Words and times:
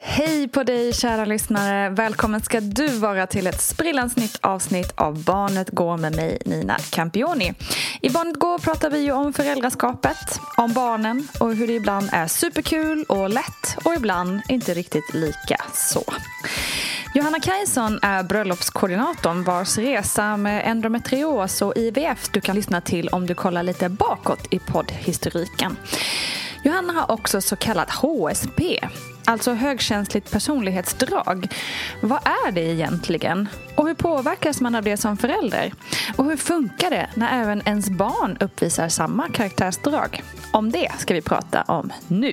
Hej 0.00 0.48
på 0.48 0.62
dig 0.62 0.92
kära 0.92 1.24
lyssnare! 1.24 1.90
Välkommen 1.90 2.42
ska 2.42 2.60
du 2.60 2.88
vara 2.88 3.26
till 3.26 3.46
ett 3.46 3.60
sprillans 3.60 4.16
nytt 4.16 4.38
avsnitt 4.40 4.92
av 4.94 5.24
Barnet 5.24 5.70
Går 5.70 5.96
med 5.96 6.16
mig 6.16 6.38
Nina 6.44 6.78
Campioni. 6.90 7.54
I 8.02 8.10
Barnet 8.10 8.36
Går 8.36 8.58
pratar 8.58 8.90
vi 8.90 8.98
ju 8.98 9.12
om 9.12 9.32
föräldraskapet, 9.32 10.40
om 10.56 10.72
barnen 10.72 11.28
och 11.40 11.54
hur 11.54 11.66
det 11.66 11.72
ibland 11.72 12.08
är 12.12 12.26
superkul 12.26 13.04
och 13.08 13.30
lätt 13.30 13.76
och 13.84 13.94
ibland 13.94 14.40
inte 14.48 14.74
riktigt 14.74 15.14
lika 15.14 15.56
så. 15.74 16.04
Johanna 17.14 17.40
Kajson 17.40 17.98
är 18.02 18.22
bröllopskoordinatorn 18.22 19.44
vars 19.44 19.78
resa 19.78 20.36
med 20.36 20.62
endometrios 20.66 21.62
och 21.62 21.76
IVF 21.76 22.28
du 22.32 22.40
kan 22.40 22.56
lyssna 22.56 22.80
till 22.80 23.08
om 23.08 23.26
du 23.26 23.34
kollar 23.34 23.62
lite 23.62 23.88
bakåt 23.88 24.46
i 24.50 24.58
poddhistoriken. 24.58 25.76
Johanna 26.64 26.92
har 26.92 27.10
också 27.10 27.40
så 27.40 27.56
kallat 27.56 27.90
HSP, 27.90 28.60
alltså 29.28 29.52
högkänsligt 29.52 30.32
personlighetsdrag. 30.32 31.48
Vad 32.02 32.18
är 32.18 32.52
det 32.52 32.60
egentligen? 32.60 33.48
Och 33.74 33.86
hur 33.86 33.94
påverkas 33.94 34.60
man 34.60 34.74
av 34.74 34.82
det 34.82 34.96
som 34.96 35.16
förälder? 35.16 35.72
Och 36.16 36.24
hur 36.24 36.36
funkar 36.36 36.90
det 36.90 37.08
när 37.14 37.42
även 37.42 37.62
ens 37.68 37.90
barn 37.90 38.36
uppvisar 38.40 38.88
samma 38.88 39.28
karaktärsdrag? 39.28 40.22
Om 40.52 40.70
det 40.70 40.92
ska 40.98 41.14
vi 41.14 41.22
prata 41.22 41.62
om 41.62 41.92
nu. 42.08 42.32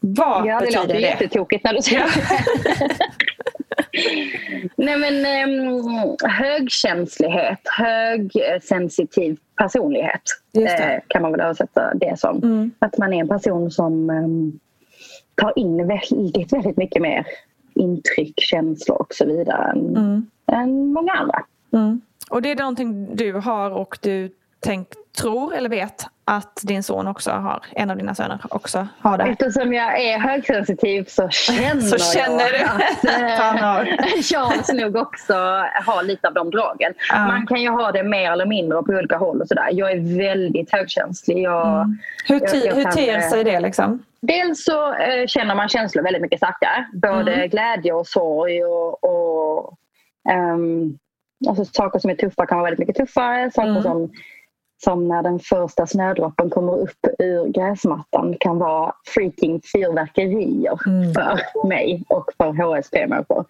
Vad 0.00 0.46
ja, 0.46 0.54
det 0.60 0.64
betyder 0.66 0.82
låter 0.82 0.94
det? 0.94 1.00
jättetokigt 1.00 1.64
när 1.64 1.72
du 1.74 1.82
säger 1.82 2.00
det. 2.00 2.96
Nej 4.76 4.96
men 4.98 5.48
um, 5.50 6.16
högkänslighet, 6.24 7.58
högsensitiv 7.78 9.36
personlighet 9.56 10.22
Just 10.52 10.76
det. 10.76 10.84
eh, 10.94 11.00
kan 11.08 11.22
man 11.22 11.32
väl 11.32 11.40
översätta 11.40 11.94
det 11.94 12.18
som. 12.20 12.36
Mm. 12.36 12.70
Att 12.78 12.98
man 12.98 13.12
är 13.12 13.20
en 13.20 13.28
person 13.28 13.70
som 13.70 14.10
um, 14.10 14.58
tar 15.34 15.52
in 15.58 15.86
väldigt, 15.86 16.52
väldigt 16.52 16.76
mycket 16.76 17.02
mer 17.02 17.26
intryck, 17.74 18.34
känslor 18.36 18.96
och 19.00 19.14
så 19.14 19.26
vidare 19.26 19.70
än, 19.70 19.96
Mm. 19.96 20.26
än 20.52 20.92
många 20.92 21.12
andra. 21.12 21.42
Mm. 21.72 22.00
Och 22.30 22.42
det 22.42 22.50
är 22.50 22.56
någonting 22.56 23.16
du 23.16 23.32
har 23.32 23.70
och 23.70 23.98
du 24.02 24.30
tänk, 24.60 24.88
tror 25.20 25.54
eller 25.54 25.68
vet 25.68 26.06
att 26.24 26.60
din 26.62 26.82
son 26.82 27.06
också 27.08 27.30
har, 27.30 27.62
en 27.72 27.90
av 27.90 27.96
dina 27.96 28.14
söner 28.14 28.38
också 28.50 28.88
har 29.00 29.18
det. 29.18 29.24
Eftersom 29.24 29.72
jag 29.72 30.00
är 30.00 30.18
högsensitiv 30.18 31.04
så 31.04 31.28
känner, 31.30 31.80
Så 31.80 31.98
känner 31.98 32.44
jag 32.44 32.50
du 32.52 32.64
att 32.64 33.04
eh, 33.04 34.22
Charles 34.22 34.72
nog 34.72 34.96
också 34.96 35.34
har 35.86 36.02
lite 36.02 36.28
av 36.28 36.34
de 36.34 36.50
dragen. 36.50 36.92
Ja. 37.12 37.26
Man 37.26 37.46
kan 37.46 37.62
ju 37.62 37.68
ha 37.70 37.92
det 37.92 38.02
mer 38.02 38.32
eller 38.32 38.46
mindre 38.46 38.82
på 38.82 38.92
olika 38.92 39.16
håll 39.16 39.40
och 39.40 39.48
sådär. 39.48 39.68
Jag 39.72 39.90
är 39.92 40.18
väldigt 40.18 40.72
högkänslig. 40.72 41.38
Jag, 41.42 41.96
Hur, 42.26 42.40
jag- 42.40 42.64
jag 42.66 42.74
hur 42.74 42.82
kan, 42.84 42.92
ter 42.92 43.16
eh, 43.18 43.28
sig 43.30 43.44
det 43.44 43.60
liksom? 43.60 44.02
Dels 44.20 44.64
så 44.64 44.94
eh, 44.94 45.26
känner 45.26 45.54
man 45.54 45.68
känslor 45.68 46.02
väldigt 46.02 46.22
mycket 46.22 46.38
starkare. 46.38 46.86
Både 46.92 47.32
Mm. 47.34 47.48
glädje 47.48 47.92
och 47.92 48.06
sorg 48.06 48.64
och, 48.64 49.04
och 49.04 49.74
ehm, 50.30 50.98
alltså 51.48 51.64
saker 51.64 51.98
som 51.98 52.10
är 52.10 52.14
tuffa 52.14 52.46
kan 52.46 52.58
vara 52.58 52.70
väldigt 52.70 52.88
mycket 52.88 53.06
tuffare. 53.06 53.50
Saker 53.50 53.68
Mm. 53.70 53.82
som, 53.82 54.10
som 54.84 55.08
när 55.08 55.22
den 55.22 55.38
första 55.38 55.86
snödroppen 55.86 56.50
kommer 56.50 56.78
upp 56.78 57.06
ur 57.18 57.46
gräsmattan 57.48 58.36
kan 58.40 58.58
vara 58.58 58.92
freaking 59.14 59.60
fyrverkerier 59.72 60.78
Mm. 60.86 61.14
för 61.14 61.66
mig 61.68 62.04
och 62.08 62.30
för 62.36 62.52
HSP-människor. 62.52 63.44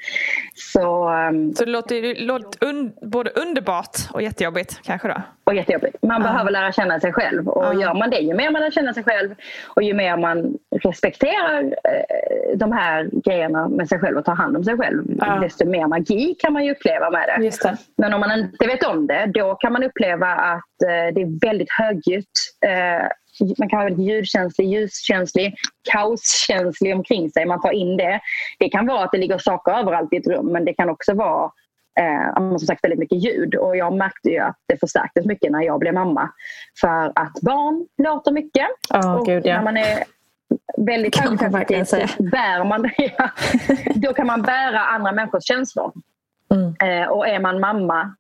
Så, 0.55 1.09
ehm, 1.09 1.55
Så 1.55 1.65
det 1.65 1.71
låter, 1.71 2.03
det 2.03 2.21
låter 2.21 2.65
un, 2.69 2.93
både 3.03 3.31
underbart 3.31 3.97
och 4.13 4.23
jättejobbigt 4.23 4.81
kanske 4.83 5.09
då? 5.09 5.23
och 5.45 5.55
jättejobbigt. 5.55 5.97
Man 6.03 6.23
Ja. 6.23 6.29
behöver 6.29 6.51
lära 6.51 6.73
känna 6.73 7.01
sig 7.01 7.13
själv. 7.13 7.49
Och 7.49 7.65
Ja. 7.65 7.81
gör 7.81 7.95
man 7.95 8.11
det, 8.11 8.19
ju 8.19 8.35
mer 8.35 8.51
man 8.51 8.63
lär 8.63 8.71
känna 8.71 8.95
sig 8.95 9.03
själv 9.05 9.35
och 9.77 9.83
ju 9.83 9.95
mer 9.95 10.17
man 10.17 10.59
respekterar 10.85 11.63
eh, 11.65 12.57
de 12.57 12.73
här 12.73 13.11
grejerna 13.25 13.69
med 13.69 13.89
sig 13.89 13.99
själv 13.99 14.19
och 14.19 14.25
tar 14.25 14.35
hand 14.35 14.57
om 14.57 14.65
sig 14.65 14.77
själv, 14.77 15.03
desto 15.43 15.65
mer 15.67 15.87
magi 15.87 16.35
kan 16.39 16.53
man 16.53 16.65
ju 16.65 16.73
uppleva 16.73 17.11
med 17.11 17.29
det. 17.29 17.51
Det. 17.63 17.77
Men 17.97 18.15
om 18.15 18.21
man 18.21 18.39
inte 18.39 18.67
vet 18.67 18.87
om 18.87 19.07
det, 19.07 19.27
då 19.35 19.55
kan 19.55 19.73
man 19.73 19.83
uppleva 19.85 20.27
att 20.27 20.83
eh, 20.89 21.15
det 21.21 21.47
är 21.47 21.49
väldigt 21.49 21.71
högljutt. 21.71 22.27
Eh, 22.67 23.09
man 23.59 23.69
kan 23.69 23.79
vara 23.79 23.89
väldigt 23.89 24.07
ljudkänslig, 24.07 24.67
ljuskänslig, 24.67 25.55
kaoskänslig 25.93 26.95
omkring 26.95 27.31
sig. 27.31 27.47
Man 27.47 27.61
tar 27.61 27.73
in 27.73 27.97
det. 27.97 28.21
Det 28.59 28.69
kan 28.69 28.87
vara 28.87 29.05
att 29.05 29.13
det 29.13 29.19
ligger 29.19 29.39
saker 29.39 29.73
överallt 29.73 30.13
i 30.13 30.17
ett 30.17 30.27
rum 30.27 30.47
men 30.53 30.65
det 30.65 30.75
kan 30.75 30.91
också 30.91 31.15
vara 31.15 31.51
eh, 32.01 32.35
som 32.35 32.59
sagt 32.59 32.85
väldigt 32.85 32.99
mycket 32.99 33.25
ljud. 33.25 33.55
Och 33.55 33.77
jag 33.77 33.93
märkte 33.93 34.29
ju 34.29 34.39
att 34.39 34.57
det 34.69 34.81
förstärktes 34.81 35.27
mycket 35.27 35.53
när 35.53 35.63
jag 35.63 35.81
blev 35.81 35.95
mamma. 35.95 36.31
För 36.81 37.13
att 37.15 37.41
barn 37.43 37.87
låter 37.99 38.33
mycket. 38.33 38.67
Ja, 38.89 39.19
och 39.19 39.27
gud 39.27 39.47
ja. 39.47 39.55
när 39.57 39.65
man 39.65 39.77
är 39.77 40.05
väldigt 40.77 41.17
högsensitivt 41.17 42.19
bär 42.19 42.65
man, 42.65 42.91
ja, 42.97 43.31
då 43.95 44.13
kan 44.13 44.27
man 44.27 44.43
bära 44.43 44.81
andra 44.81 45.13
människors 45.13 45.45
känslor. 45.45 45.93
Mm. 46.55 47.03
Eh, 47.03 47.09
och 47.09 47.29
är 47.29 47.41
man 47.41 47.61
mamma 47.61 48.15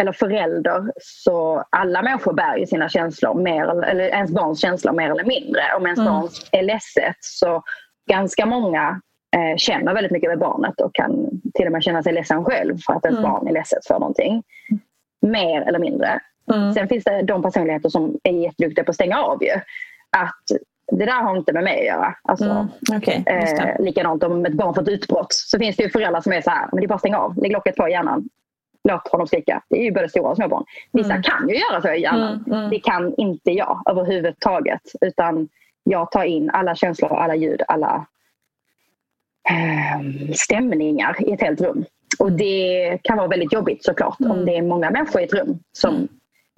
eller 0.00 0.12
förälder 0.12 0.92
så 1.02 1.64
alla 1.70 2.02
människor 2.02 2.32
bär 2.32 2.56
ju 2.56 2.66
sina 2.66 2.88
känslor, 2.88 3.34
mer, 3.34 3.84
eller- 3.84 4.04
ens 4.08 4.30
barns 4.30 4.60
känslor 4.60 4.92
mer 4.92 5.10
eller 5.10 5.24
mindre. 5.24 5.60
Om 5.76 5.86
ens 5.86 5.98
Mm. 5.98 6.12
barn 6.12 6.28
är 6.52 6.62
ledset 6.62 7.16
så 7.20 7.62
ganska 8.10 8.46
många 8.46 9.00
eh, 9.36 9.56
känner 9.56 9.94
väldigt 9.94 10.12
mycket 10.12 10.30
med 10.30 10.38
barnet 10.38 10.80
och 10.80 10.94
kan 10.94 11.28
till 11.54 11.66
och 11.66 11.72
med 11.72 11.82
känna 11.82 12.02
sig 12.02 12.12
ledsen 12.12 12.44
själv 12.44 12.78
för 12.86 12.92
att 12.94 13.04
ens 13.04 13.18
Mm. 13.18 13.30
barn 13.30 13.48
är 13.48 13.52
ledset 13.52 13.86
för 13.86 13.98
någonting. 13.98 14.42
Mer 15.22 15.60
eller 15.62 15.78
mindre. 15.78 16.20
Mm. 16.52 16.72
Sen 16.74 16.88
finns 16.88 17.04
det 17.04 17.22
de 17.22 17.42
personligheter 17.42 17.88
som 17.88 18.18
är 18.22 18.32
jätteduktiga 18.32 18.84
på 18.84 18.90
att 18.90 18.94
stänga 18.94 19.22
av 19.22 19.42
ju. 19.42 19.52
Att 20.16 20.44
det 20.92 21.04
där 21.06 21.22
har 21.22 21.36
inte 21.36 21.52
med 21.52 21.64
mig 21.64 21.78
att 21.80 21.86
göra. 21.96 22.14
Alltså, 22.22 22.44
Mm. 22.44 23.00
Det. 23.00 23.30
Eh, 23.30 23.80
likadant 23.84 24.22
om 24.22 24.46
ett 24.46 24.52
barn 24.52 24.74
får 24.74 24.82
ett 24.82 24.88
utbrott. 24.88 25.32
Så 25.32 25.58
finns 25.58 25.76
det 25.76 25.82
ju 25.82 25.90
föräldrar 25.90 26.20
som 26.20 26.32
är 26.32 26.40
så 26.40 26.50
här, 26.50 26.68
men 26.72 26.80
det 26.80 26.86
är 26.86 26.88
bara 26.88 26.94
att 26.94 27.00
stänga 27.00 27.18
av. 27.18 27.36
Lägg 27.36 27.52
locket 27.52 27.76
på 27.76 27.88
hjärnan. 27.88 28.28
Låt 28.88 29.08
honom 29.08 29.26
skrika. 29.26 29.62
Det 29.70 29.76
är 29.80 29.84
ju 29.84 29.90
både 29.92 30.08
stora 30.08 30.30
och 30.30 30.36
små 30.36 30.48
barn. 30.48 30.64
Vissa 30.92 31.10
Mm. 31.12 31.22
kan 31.22 31.48
ju 31.48 31.54
göra 31.54 31.82
så 31.82 31.88
i 31.88 32.00
hjärnan. 32.02 32.44
Mm, 32.46 32.58
mm. 32.58 32.70
Det 32.70 32.78
kan 32.80 33.14
inte 33.16 33.50
jag 33.50 33.82
överhuvudtaget. 33.90 34.80
Utan 35.00 35.48
jag 35.84 36.10
tar 36.10 36.24
in 36.24 36.50
alla 36.50 36.74
känslor, 36.74 37.12
alla 37.12 37.34
ljud, 37.34 37.62
alla 37.68 38.06
eh, 39.50 40.32
stämningar 40.34 41.16
i 41.28 41.32
ett 41.32 41.40
helt 41.40 41.60
rum. 41.60 41.84
Och 42.18 42.32
det 42.32 42.98
kan 43.02 43.16
vara 43.16 43.28
väldigt 43.28 43.52
jobbigt 43.52 43.84
såklart. 43.84 44.20
Mm. 44.20 44.32
Om 44.32 44.44
det 44.44 44.56
är 44.56 44.62
många 44.62 44.90
människor 44.90 45.20
i 45.20 45.24
ett 45.24 45.34
rum 45.34 45.58
som 45.72 46.08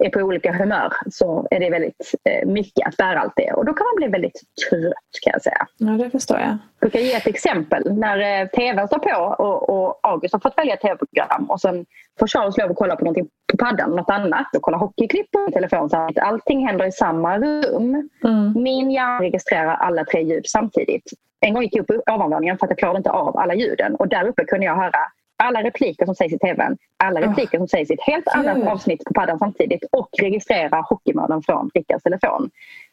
är 0.03 0.09
på 0.09 0.19
olika 0.19 0.53
humör 0.53 0.93
så 1.11 1.47
är 1.51 1.59
det 1.59 1.69
väldigt 1.69 2.13
eh, 2.29 2.47
mycket 2.47 2.87
att 2.87 2.97
bära 2.97 3.19
allt 3.19 3.33
det. 3.35 3.53
Och 3.53 3.65
då 3.65 3.73
kan 3.73 3.85
man 3.85 3.95
bli 3.95 4.07
väldigt 4.07 4.41
trött 4.69 5.11
kan 5.23 5.31
jag 5.33 5.41
säga. 5.41 5.67
Ja, 5.77 5.91
det 5.91 6.09
förstår 6.09 6.39
jag. 6.39 6.57
Jag 6.79 6.91
kan 6.91 7.01
ge 7.01 7.13
ett 7.13 7.27
exempel. 7.27 7.93
När 7.93 8.41
eh, 8.41 8.47
tvn 8.47 8.87
står 8.87 8.99
på 8.99 9.43
och, 9.43 9.69
och 9.69 9.99
August 10.03 10.33
har 10.33 10.39
fått 10.39 10.57
välja 10.57 10.77
tv-program 10.77 11.45
och 11.49 11.61
sen 11.61 11.85
får 12.19 12.27
Charles 12.27 12.57
lov 12.57 12.71
att 12.71 12.77
kolla 12.77 12.95
på 12.95 13.03
någonting 13.03 13.27
på 13.51 13.57
paddan, 13.57 13.95
något 13.95 14.09
annat 14.09 14.55
och 14.55 14.61
kolla 14.61 14.77
hockeyklipp 14.77 15.31
på 15.31 15.51
telefon. 15.53 15.89
Så 15.89 15.97
att 15.97 16.17
allting 16.17 16.67
händer 16.67 16.85
i 16.85 16.91
samma 16.91 17.37
rum. 17.37 18.09
Mm. 18.23 18.53
Min 18.63 18.91
hjärna 18.91 19.19
registrerar 19.19 19.75
alla 19.75 20.05
tre 20.05 20.21
ljud 20.21 20.43
samtidigt. 20.45 21.03
En 21.45 21.53
gång 21.53 21.63
gick 21.63 21.75
jag 21.75 21.81
upp 21.91 22.05
på 22.05 22.13
ovanvåningen 22.13 22.57
för 22.57 22.65
att 22.65 22.71
jag 22.71 22.77
klarade 22.77 22.97
inte 22.97 23.11
av 23.11 23.37
alla 23.37 23.55
ljuden 23.55 23.95
och 23.95 24.07
där 24.07 24.27
uppe 24.27 24.45
kunde 24.45 24.65
jag 24.65 24.75
höra 24.75 24.99
alla 25.43 25.63
repliker 25.63 26.05
som 26.05 26.15
sägs 26.15 26.33
i 26.33 26.37
tvn, 26.39 26.77
alla 27.03 27.19
Oh. 27.19 27.23
repliker 27.29 27.57
som 27.57 27.67
sägs 27.67 27.91
i 27.91 27.93
ett 27.93 28.01
helt 28.01 28.27
annat 28.27 28.67
avsnitt 28.67 29.03
på 29.05 29.13
paddan 29.13 29.39
samtidigt 29.39 29.83
och 29.91 30.09
registrera 30.21 30.81
hockeymålen 30.89 31.41
från 31.41 31.69
Rickards 31.73 32.03
telefon. 32.03 32.49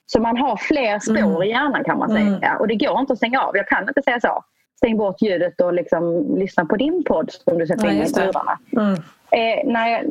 Så 0.07 0.21
man 0.21 0.37
har 0.37 0.57
fler 0.57 0.99
spår 0.99 1.17
Mm. 1.19 1.43
i 1.43 1.49
hjärnan 1.49 1.85
kan 1.85 1.99
man 1.99 2.11
Mm. 2.11 2.41
säga 2.41 2.57
och 2.61 2.69
det 2.69 2.75
går 2.75 3.01
inte 3.01 3.13
att 3.13 3.19
stänga 3.19 3.41
av. 3.41 3.57
Jag 3.57 3.69
kan 3.69 3.89
inte 3.89 4.03
säga 4.03 4.21
så. 4.21 4.45
Stäng 4.77 4.97
bort 4.97 5.23
ljudet 5.23 5.61
och 5.61 5.73
liksom 5.75 6.37
lyssna 6.39 6.65
på 6.65 6.77
din 6.77 7.05
podd 7.05 7.31
som 7.33 7.59
du 7.59 7.67
sätter 7.67 7.87
Ja, 7.87 7.93
in 7.93 8.03
i 8.03 8.07
lurarna. 8.17 8.59
Mm. 8.73 8.93
Eh, 9.33 9.63
nej, 9.73 10.05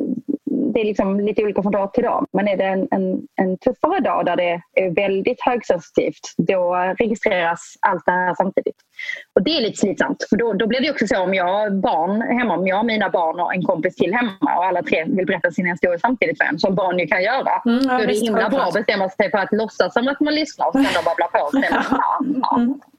det 0.80 0.84
är 0.84 0.88
liksom 0.88 1.20
lite 1.20 1.42
olika 1.42 1.62
från 1.62 1.72
dag 1.72 1.92
till 1.92 2.04
dag. 2.04 2.26
Men 2.32 2.48
är 2.48 2.56
det 2.56 2.64
en, 2.64 2.88
en, 2.90 3.22
en 3.36 3.58
tuffare 3.58 4.00
dag 4.00 4.26
där 4.26 4.36
det 4.36 4.60
är 4.74 4.94
väldigt 4.94 5.40
högsensitivt 5.40 6.34
då 6.36 6.74
registreras 6.98 7.74
allt 7.80 8.06
det 8.06 8.12
här 8.12 8.34
samtidigt. 8.34 8.76
Och 9.34 9.42
det 9.42 9.56
är 9.56 9.60
lite 9.60 9.76
slitsamt. 9.76 10.26
För 10.30 10.36
då, 10.36 10.52
då 10.52 10.66
blir 10.66 10.80
det 10.80 10.90
också 10.90 11.06
så 11.06 11.22
om 11.22 11.34
jag 11.34 11.44
har 11.44 11.70
barn 11.70 12.20
hemma, 12.38 12.56
om 12.56 12.66
jag 12.66 12.76
har 12.76 12.84
mina 12.84 13.10
barn 13.10 13.40
och 13.40 13.54
en 13.54 13.62
kompis 13.62 13.96
till 13.96 14.14
hemma 14.14 14.56
och 14.56 14.64
alla 14.64 14.82
tre 14.82 15.04
vill 15.04 15.26
berätta 15.26 15.50
sina 15.50 15.70
historier 15.70 15.98
samtidigt 15.98 16.38
för 16.38 16.44
en, 16.44 16.58
som 16.58 16.74
barn 16.74 16.98
ju 16.98 17.06
kan 17.06 17.22
göra. 17.22 17.62
Mm, 17.66 17.84
ja, 17.84 17.96
då 17.96 18.02
är 18.02 18.06
det 18.06 18.14
himla 18.14 18.50
bra 18.50 18.62
att 18.62 18.74
bestämma 18.74 19.08
sig 19.08 19.30
för 19.30 19.38
att 19.38 19.52
låtsas 19.52 19.92
som 19.92 20.08
att 20.08 20.20
man 20.20 20.34
lyssnar 20.34 20.66
och 20.66 20.72
sen 20.72 20.82
de 20.82 21.04
babblar 21.04 21.28
på. 21.28 21.44
Och 21.44 21.50
sen. 21.52 21.82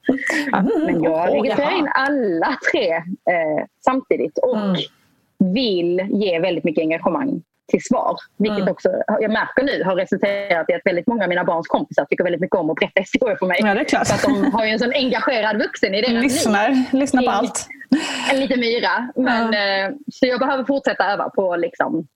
Mm. 0.54 0.86
Men 0.86 1.04
jag 1.04 1.14
Åh, 1.14 1.42
registrerar 1.42 1.78
in 1.78 1.88
alla 1.94 2.58
tre 2.72 2.94
eh, 2.96 3.66
samtidigt 3.86 4.38
och 4.38 4.58
Mm. 4.58 5.54
vill 5.54 6.08
ge 6.10 6.40
väldigt 6.40 6.64
mycket 6.64 6.82
engagemang 6.82 7.42
till 7.68 7.84
svar. 7.84 8.16
Vilket 8.38 8.58
Mm. 8.60 8.72
också, 8.72 8.90
jag 9.20 9.32
märker 9.32 9.64
nu 9.64 9.84
har 9.84 9.96
resulterat 9.96 10.70
i 10.70 10.74
att 10.74 10.82
väldigt 10.86 11.08
många 11.08 11.24
av 11.24 11.30
mina 11.30 11.44
barns 11.44 11.68
kompisar 11.68 12.06
tycker 12.06 12.24
väldigt 12.24 12.42
mycket 12.42 12.56
om 12.58 12.70
att 12.70 12.76
berätta 12.76 13.00
historier 13.02 13.36
för 13.36 13.46
mig. 13.46 13.58
Ja, 13.62 13.74
det 13.74 13.80
är 13.80 13.84
klart. 13.84 14.08
För 14.08 14.16
att 14.16 14.22
de 14.24 14.54
har 14.54 14.66
ju 14.66 14.72
en 14.72 14.80
sån 14.80 14.92
engagerad 14.96 15.58
vuxen 15.58 15.94
i 15.96 16.02
deras 16.02 16.12
liv. 16.14 16.22
Lyssnar, 16.22 16.86
lyssnar 16.98 17.22
på 17.22 17.26
Kring- 17.28 17.38
allt. 17.38 17.68
En 18.34 18.40
liten 18.40 18.60
myra. 18.60 19.10
Men, 19.16 19.54
eh, 19.54 19.96
så 20.12 20.26
jag 20.28 20.40
behöver 20.40 20.64
fortsätta 20.64 21.06
öva 21.12 21.30
på 21.30 21.56
liksom, 21.56 22.08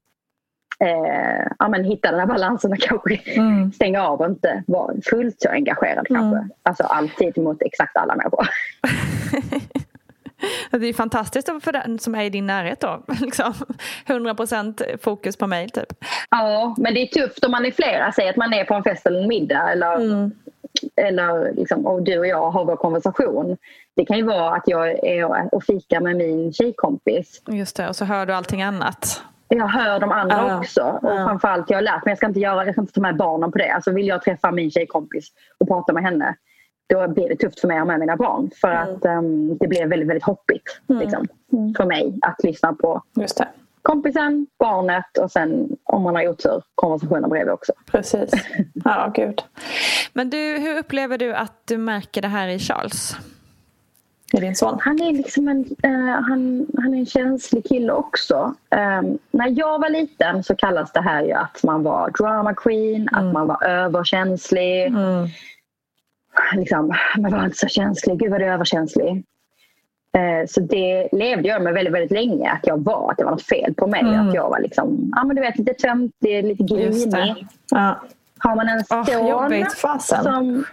eh, 0.80 1.48
ja, 1.60 1.68
men 1.70 1.84
hitta 1.84 2.12
den 2.12 2.20
här 2.20 2.28
balansen 2.28 2.72
och 2.72 2.80
kanske 2.80 3.20
Mm. 3.26 3.72
stänga 3.72 4.08
av 4.08 4.20
och 4.22 4.26
inte 4.28 4.64
vara 4.68 4.94
fullt 5.10 5.42
så 5.42 5.50
engagerad 5.50 6.08
kanske. 6.08 6.48
Alltså 6.64 6.84
alltid 6.84 7.38
mot 7.38 7.62
exakt 7.62 7.98
alla 7.98 8.16
människor. 8.16 8.48
Det 10.72 10.88
är 10.88 10.94
fantastiskt 10.94 11.50
för 11.64 11.72
den 11.72 12.00
som 12.00 12.16
är 12.16 12.24
i 12.24 12.30
din 12.30 12.46
närhet 12.46 12.80
då. 12.82 13.04
Liksom 13.22 13.54
100% 14.08 14.98
fokus 15.04 15.38
på 15.38 15.48
mig 15.48 15.70
typ. 15.70 15.94
Ja, 16.30 16.76
men 16.78 16.94
det 16.94 17.00
är 17.02 17.06
tufft 17.28 17.44
om 17.46 17.52
man 17.52 17.66
är 17.66 17.72
flera. 17.72 18.12
Säg 18.12 18.30
att 18.30 18.36
man 18.36 18.54
är 18.54 18.64
på 18.66 18.74
en 18.74 18.84
fest 18.84 19.06
eller 19.06 19.22
en 19.22 19.28
middag 19.28 19.72
eller, 19.72 19.96
Mm. 19.96 20.32
eller 20.96 21.54
liksom, 21.54 21.86
och 21.86 22.04
du 22.04 22.20
och 22.20 22.28
jag 22.28 22.52
har 22.52 22.66
vår 22.66 22.76
konversation. 22.76 23.58
Det 23.96 24.06
kan 24.06 24.18
ju 24.18 24.24
vara 24.24 24.56
att 24.56 24.64
jag 24.66 24.90
är 24.90 25.54
och 25.56 25.64
fikar 25.64 26.02
med 26.02 26.16
min 26.16 26.54
tjejkompis. 26.54 27.42
Just 27.48 27.76
det, 27.76 27.90
och 27.90 27.96
så 27.96 28.06
hör 28.06 28.26
du 28.26 28.34
allting 28.34 28.64
annat. 28.64 29.22
Jag 29.48 29.68
hör 29.68 30.00
de 30.00 30.12
andra 30.12 30.46
Ja. 30.48 30.58
också. 30.60 30.82
Och 30.82 31.12
Ja. 31.12 31.26
framförallt, 31.28 31.70
jag 31.70 31.78
har 31.78 31.82
lärt 31.82 32.06
mig 32.06 32.12
jag 32.12 32.18
ska 32.18 32.28
inte, 32.28 32.40
göra, 32.40 32.66
jag 32.66 32.74
ska 32.74 32.82
inte 32.82 32.94
ta 32.94 33.02
med 33.02 33.18
barnen 33.18 33.52
på 33.52 33.58
det. 33.58 33.70
Alltså 33.72 33.92
vill 33.92 34.08
jag 34.08 34.22
träffa 34.24 34.52
min 34.52 34.72
tjejkompis 34.72 35.28
och 35.58 35.68
prata 35.68 35.94
med 35.94 36.04
henne 36.04 36.36
då 36.88 37.08
blir 37.08 37.30
det 37.30 37.36
tufft 37.36 37.60
för 37.60 37.68
mig 37.68 37.78
att 37.78 37.82
ha 37.82 37.86
med 37.86 38.00
mina 38.00 38.16
barn. 38.16 38.50
För 38.62 38.72
att 38.72 39.06
ehm, 39.06 39.58
det 39.58 39.68
blir 39.68 39.86
väldigt, 39.86 40.10
väldigt 40.10 40.24
hoppigt 40.24 40.82
liksom, 40.88 41.28
för 41.78 41.86
mig 41.86 42.20
att 42.22 42.44
lyssna 42.44 42.74
på 42.74 43.02
kompisen, 43.82 44.48
barnet 44.60 45.18
och 45.18 45.32
sen 45.32 45.78
om 45.84 46.04
man 46.04 46.16
har 46.16 46.28
otur 46.28 46.64
konversationen 46.76 47.30
bredvid 47.30 47.54
också. 47.54 47.74
precis. 47.92 48.32
Ja, 48.74 49.12
gud. 49.16 49.42
Men 50.14 50.30
du, 50.30 50.38
hur 50.38 50.78
upplever 50.78 51.18
du 51.18 51.34
att 51.34 51.68
du 51.68 51.78
märker 51.78 52.22
det 52.22 52.28
här 52.28 52.48
i 52.48 52.60
Charles? 52.60 53.16
I 54.34 54.40
din 54.40 54.56
son? 54.56 54.78
Han 54.82 55.02
är 55.02 55.12
liksom 55.12 55.48
en, 55.48 55.66
eh, 55.84 56.22
han, 56.22 56.68
han 56.78 56.94
är 56.94 56.98
en 56.98 57.06
känslig 57.06 57.66
kille 57.66 57.94
också. 57.94 58.54
Ehm, 58.70 59.18
när 59.32 59.60
jag 59.60 59.80
var 59.80 59.90
liten 59.90 60.44
så 60.44 60.56
kallas 60.56 60.92
det 60.92 61.02
här 61.02 61.24
ju 61.24 61.32
att 61.32 61.64
man 61.64 61.84
var 61.84 62.10
drama 62.10 62.54
queen, 62.54 63.10
att 63.12 63.34
man 63.34 63.48
var 63.48 63.64
överkänslig. 63.64 64.86
Mm. 64.86 65.28
Liksom, 66.56 66.94
man 67.18 67.32
var 67.32 67.46
inte 67.46 67.58
så 67.58 67.68
känslig, 67.68 68.20
gud 68.20 68.32
vad 68.32 68.42
du 68.42 68.46
är 68.46 68.54
överkänslig. 68.54 69.24
Eh, 70.18 70.48
så 70.48 70.62
det 70.62 71.10
levde 71.12 71.48
jag 71.48 71.62
med 71.62 71.74
väldigt, 71.74 71.94
väldigt 71.94 72.12
länge, 72.12 72.52
att 72.52 72.68
jag 72.68 72.84
var, 72.84 73.12
att 73.12 73.18
det 73.18 73.24
var 73.24 73.32
något 73.32 73.44
fel 73.48 73.74
på 73.74 73.88
mig. 73.88 74.02
Mm. 74.02 74.28
Att 74.30 74.36
jag 74.36 74.50
var 74.50 74.60
liksom, 74.60 75.12
ja 75.16 75.24
men 75.24 75.36
du 75.36 75.42
vet 75.42 75.58
lite 75.58 75.74
töntig, 75.74 76.44
lite 76.46 76.64
grinig. 76.64 77.48
Ja. 77.72 78.02
Har 78.38 78.56
man 78.56 78.70
en 78.70 78.86
son. 78.86 79.66
Fasen. 79.76 80.24
som... 80.24 80.66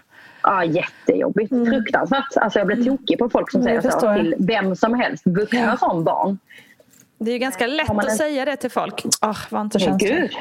Ja, 0.42 0.64
jättejobbigt. 0.64 1.48
Fruktansvärt. 1.50 2.36
Alltså 2.36 2.58
jag 2.58 2.66
blir 2.66 2.84
tokig 2.84 3.18
på 3.18 3.30
folk 3.30 3.50
som 3.50 3.60
Mm, 3.60 3.68
säger 3.68 3.82
det 3.82 3.90
förstår 3.90 4.00
så 4.00 4.06
jag. 4.06 4.16
till 4.16 4.34
vem 4.38 4.76
som 4.76 4.94
helst, 4.94 5.22
vuxna 5.26 5.58
Ja. 5.60 5.76
som 5.76 6.04
barn. 6.04 6.38
Det 7.18 7.30
är 7.30 7.32
ju 7.32 7.38
ganska 7.38 7.66
lätt 7.66 7.88
man 7.88 7.98
att 7.98 8.04
en- 8.04 8.16
säga 8.16 8.44
det 8.44 8.56
till 8.56 8.70
folk. 8.70 9.04
Oh, 9.22 9.38
var 9.50 9.60
inte 9.60 9.78
känslig. 9.78 10.36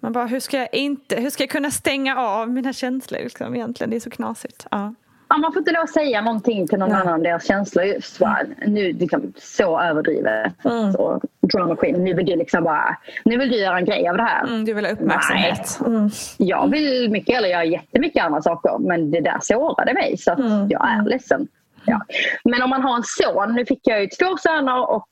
Man 0.00 0.12
bara, 0.12 0.26
hur 0.26 0.40
ska 0.40 0.56
jag 0.56 0.74
inte, 0.74 1.16
hur 1.20 1.30
ska 1.30 1.42
jag 1.42 1.50
kunna 1.50 1.70
stänga 1.70 2.16
av 2.20 2.50
mina 2.50 2.72
känslor 2.72 3.18
liksom, 3.20 3.54
egentligen? 3.54 3.90
Det 3.90 3.96
är 3.96 4.00
så 4.00 4.10
knasigt. 4.10 4.66
Ja. 4.70 4.94
Ja, 5.30 5.36
man 5.36 5.52
får 5.52 5.58
inte 5.60 5.72
lov 5.72 5.82
att 5.82 5.90
säga 5.90 6.20
någonting 6.20 6.66
till 6.68 6.78
någon 6.78 6.88
Nej. 6.88 7.00
annan 7.00 7.14
om 7.14 7.22
deras 7.22 7.46
känslor. 7.46 7.84
Just, 7.84 8.20
va? 8.20 8.38
Nu 8.66 8.92
liksom, 8.92 9.32
så 9.36 9.80
överdrivet. 9.80 10.64
Mm. 10.64 10.92
Så, 10.92 11.20
drama 11.52 11.76
queen. 11.76 12.04
Nu 12.04 12.14
vill 12.14 12.26
du 12.26 12.36
liksom 12.36 12.64
bara, 12.64 12.96
nu 13.24 13.36
vill 13.38 13.48
du 13.50 13.56
göra 13.56 13.78
en 13.78 13.84
grej 13.84 14.08
av 14.08 14.16
det 14.16 14.22
här. 14.22 14.44
Mm, 14.46 14.64
du 14.64 14.74
vill 14.74 14.84
ha 14.84 14.92
uppmärksamhet. 14.92 15.80
Mm. 15.86 16.10
Jag 16.36 16.68
vill 16.70 17.10
mycket 17.10 17.36
eller 17.38 17.48
göra 17.48 17.64
jättemycket 17.64 18.24
andra 18.24 18.42
saker 18.42 18.78
men 18.78 19.10
det 19.10 19.20
där 19.20 19.38
sårade 19.40 19.94
mig 19.94 20.16
så 20.18 20.32
Mm. 20.32 20.68
jag 20.68 20.88
är 20.88 21.04
ledsen. 21.08 21.48
Ja. 21.84 22.00
Men 22.44 22.62
om 22.62 22.70
man 22.70 22.82
har 22.82 22.96
en 22.96 23.02
son, 23.04 23.54
nu 23.54 23.66
fick 23.66 23.80
jag 23.82 24.00
ju 24.00 24.06
två 24.06 24.36
söner 24.36 24.90
och 24.90 25.08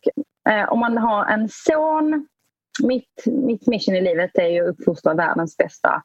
eh, 0.51 0.69
om 0.73 0.79
man 0.81 0.99
har 0.99 1.25
en 1.27 1.49
son, 1.49 2.27
mitt, 2.83 3.25
mitt 3.27 3.67
mission 3.67 3.95
i 3.95 4.01
livet 4.01 4.31
är 4.35 4.47
ju 4.47 4.63
att 4.63 4.69
uppfostra 4.69 5.15
världens 5.15 5.57
bästa 5.57 6.03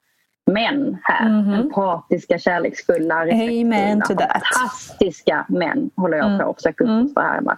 män 0.52 0.98
här. 1.04 1.30
Mhm. 1.30 1.54
Empatiska, 1.54 2.40
kärleksfulla, 2.40 3.26
respektfulla, 3.26 4.28
fantastiska 4.28 5.46
män 5.50 5.90
håller 5.96 6.18
jag 6.18 6.40
på 6.40 6.50
att 6.50 6.56
försöka 6.56 6.84
uppfostra 6.84 7.24
här 7.24 7.36
hemma. 7.36 7.58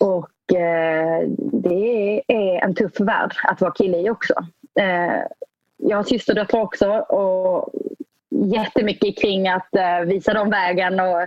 Och 0.00 0.54
eh, 0.58 1.28
det 1.52 2.22
är 2.28 2.64
en 2.64 2.74
tuff 2.74 3.00
värld 3.00 3.34
att 3.44 3.60
vara 3.60 3.72
kille 3.72 3.98
i 3.98 4.10
också. 4.10 4.34
Eh, 4.80 5.22
jag 5.76 5.96
har 5.96 6.04
systerdöttrar 6.04 6.60
också 6.60 6.88
och 6.90 7.70
jättemycket 8.34 9.18
kring 9.18 9.48
att 9.48 9.76
eh, 9.76 10.00
visa 10.06 10.34
dem 10.34 10.50
vägen 10.50 11.00
och 11.00 11.20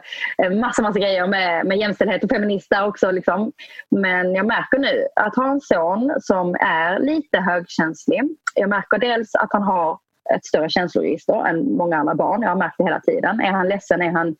eh, 0.44 0.52
massa, 0.52 0.82
massa 0.82 1.00
grejer 1.00 1.28
med, 1.28 1.66
med 1.66 1.78
jämställdhet 1.78 2.24
och 2.24 2.30
feminister 2.30 2.88
också. 2.88 3.12
Liksom. 3.12 3.52
Men 3.90 4.36
jag 4.36 4.46
märker 4.46 4.78
nu 4.78 5.08
att 5.16 5.36
ha 5.36 5.52
en 5.52 5.62
son 5.62 6.14
som 6.22 6.56
är 6.56 7.00
lite 7.00 7.38
högkänslig. 7.38 8.22
Jag 8.56 8.70
märker 8.70 8.98
dels 8.98 9.36
att 9.36 9.50
han 9.54 9.64
har 9.64 10.00
ett 10.36 10.46
större 10.46 10.70
känsloregister 10.70 11.48
än 11.48 11.78
många 11.78 11.98
andra 11.98 12.16
barn. 12.16 12.42
Jag 12.42 12.50
har 12.50 12.56
märkt 12.56 12.76
det 12.78 12.84
hela 12.84 13.00
tiden. 13.00 13.40
Är 13.40 13.52
han 13.52 13.68
ledsen 13.68 14.02
är 14.02 14.12
han 14.12 14.36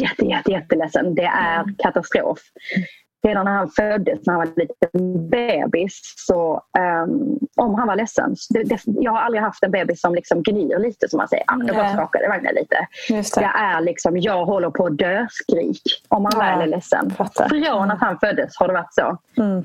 jätte, 0.00 0.24
jätte, 0.24 0.52
jätteledsen. 0.52 1.14
Det 1.14 1.24
är 1.24 1.64
katastrof 1.78 2.38
redan 3.22 3.44
när 3.44 3.52
han 3.52 3.68
föddes, 3.68 4.26
när 4.26 4.34
han 4.34 4.40
var 4.40 4.46
en 4.46 4.52
liten 4.56 5.28
bebis, 5.30 6.14
så 6.16 6.62
um, 7.04 7.38
om 7.56 7.74
han 7.74 7.88
var 7.88 7.96
ledsen. 7.96 8.36
Det, 8.50 8.62
det, 8.62 8.80
jag 8.84 9.12
har 9.12 9.20
aldrig 9.20 9.42
haft 9.42 9.62
en 9.62 9.70
bebis 9.70 10.00
som 10.00 10.14
liksom 10.14 10.42
gnyr 10.42 10.78
lite 10.78 11.08
som 11.08 11.16
man 11.16 11.28
säger. 11.28 11.44
Ah, 11.46 11.56
det 11.56 11.72
bara 11.72 11.92
skakade 11.92 12.28
vagnen 12.28 12.54
lite. 12.54 12.76
Just 13.08 13.34
det. 13.34 13.40
det. 13.40 13.46
är 13.46 13.80
liksom, 13.80 14.18
jag 14.18 14.44
håller 14.44 14.70
på 14.70 14.86
att 14.86 14.98
dö-skrik 14.98 15.82
om 16.08 16.24
han 16.24 16.32
ja, 16.34 16.40
väl 16.40 16.60
är 16.60 16.66
ledsen. 16.66 17.10
Fattar. 17.10 17.48
Från 17.48 17.90
att 17.90 18.00
han 18.00 18.18
föddes 18.18 18.56
har 18.58 18.68
det 18.68 18.74
varit 18.74 18.94
så. 18.94 19.18
Mm. 19.36 19.56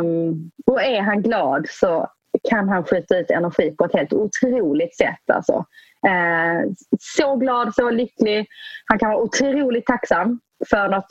Um, 0.00 0.50
och 0.66 0.82
är 0.82 1.00
han 1.00 1.22
glad 1.22 1.66
så 1.68 2.08
kan 2.50 2.68
han 2.68 2.84
skjuta 2.84 3.18
ut 3.18 3.30
energi 3.30 3.70
på 3.70 3.84
ett 3.84 3.94
helt 3.94 4.12
otroligt 4.12 4.96
sätt. 4.96 5.30
Alltså. 5.32 5.64
Eh, 6.06 6.72
så 7.00 7.36
glad, 7.36 7.74
så 7.74 7.90
lycklig. 7.90 8.46
Han 8.84 8.98
kan 8.98 9.10
vara 9.10 9.22
otroligt 9.22 9.86
tacksam 9.86 10.40
för 10.70 10.88
något 10.88 11.08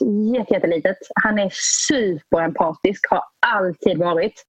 jättelitet. 0.50 0.98
Han 1.24 1.39
är 1.39 1.50
superempatisk, 1.88 3.10
har 3.10 3.24
alltid 3.39 3.98
varit. 3.98 4.46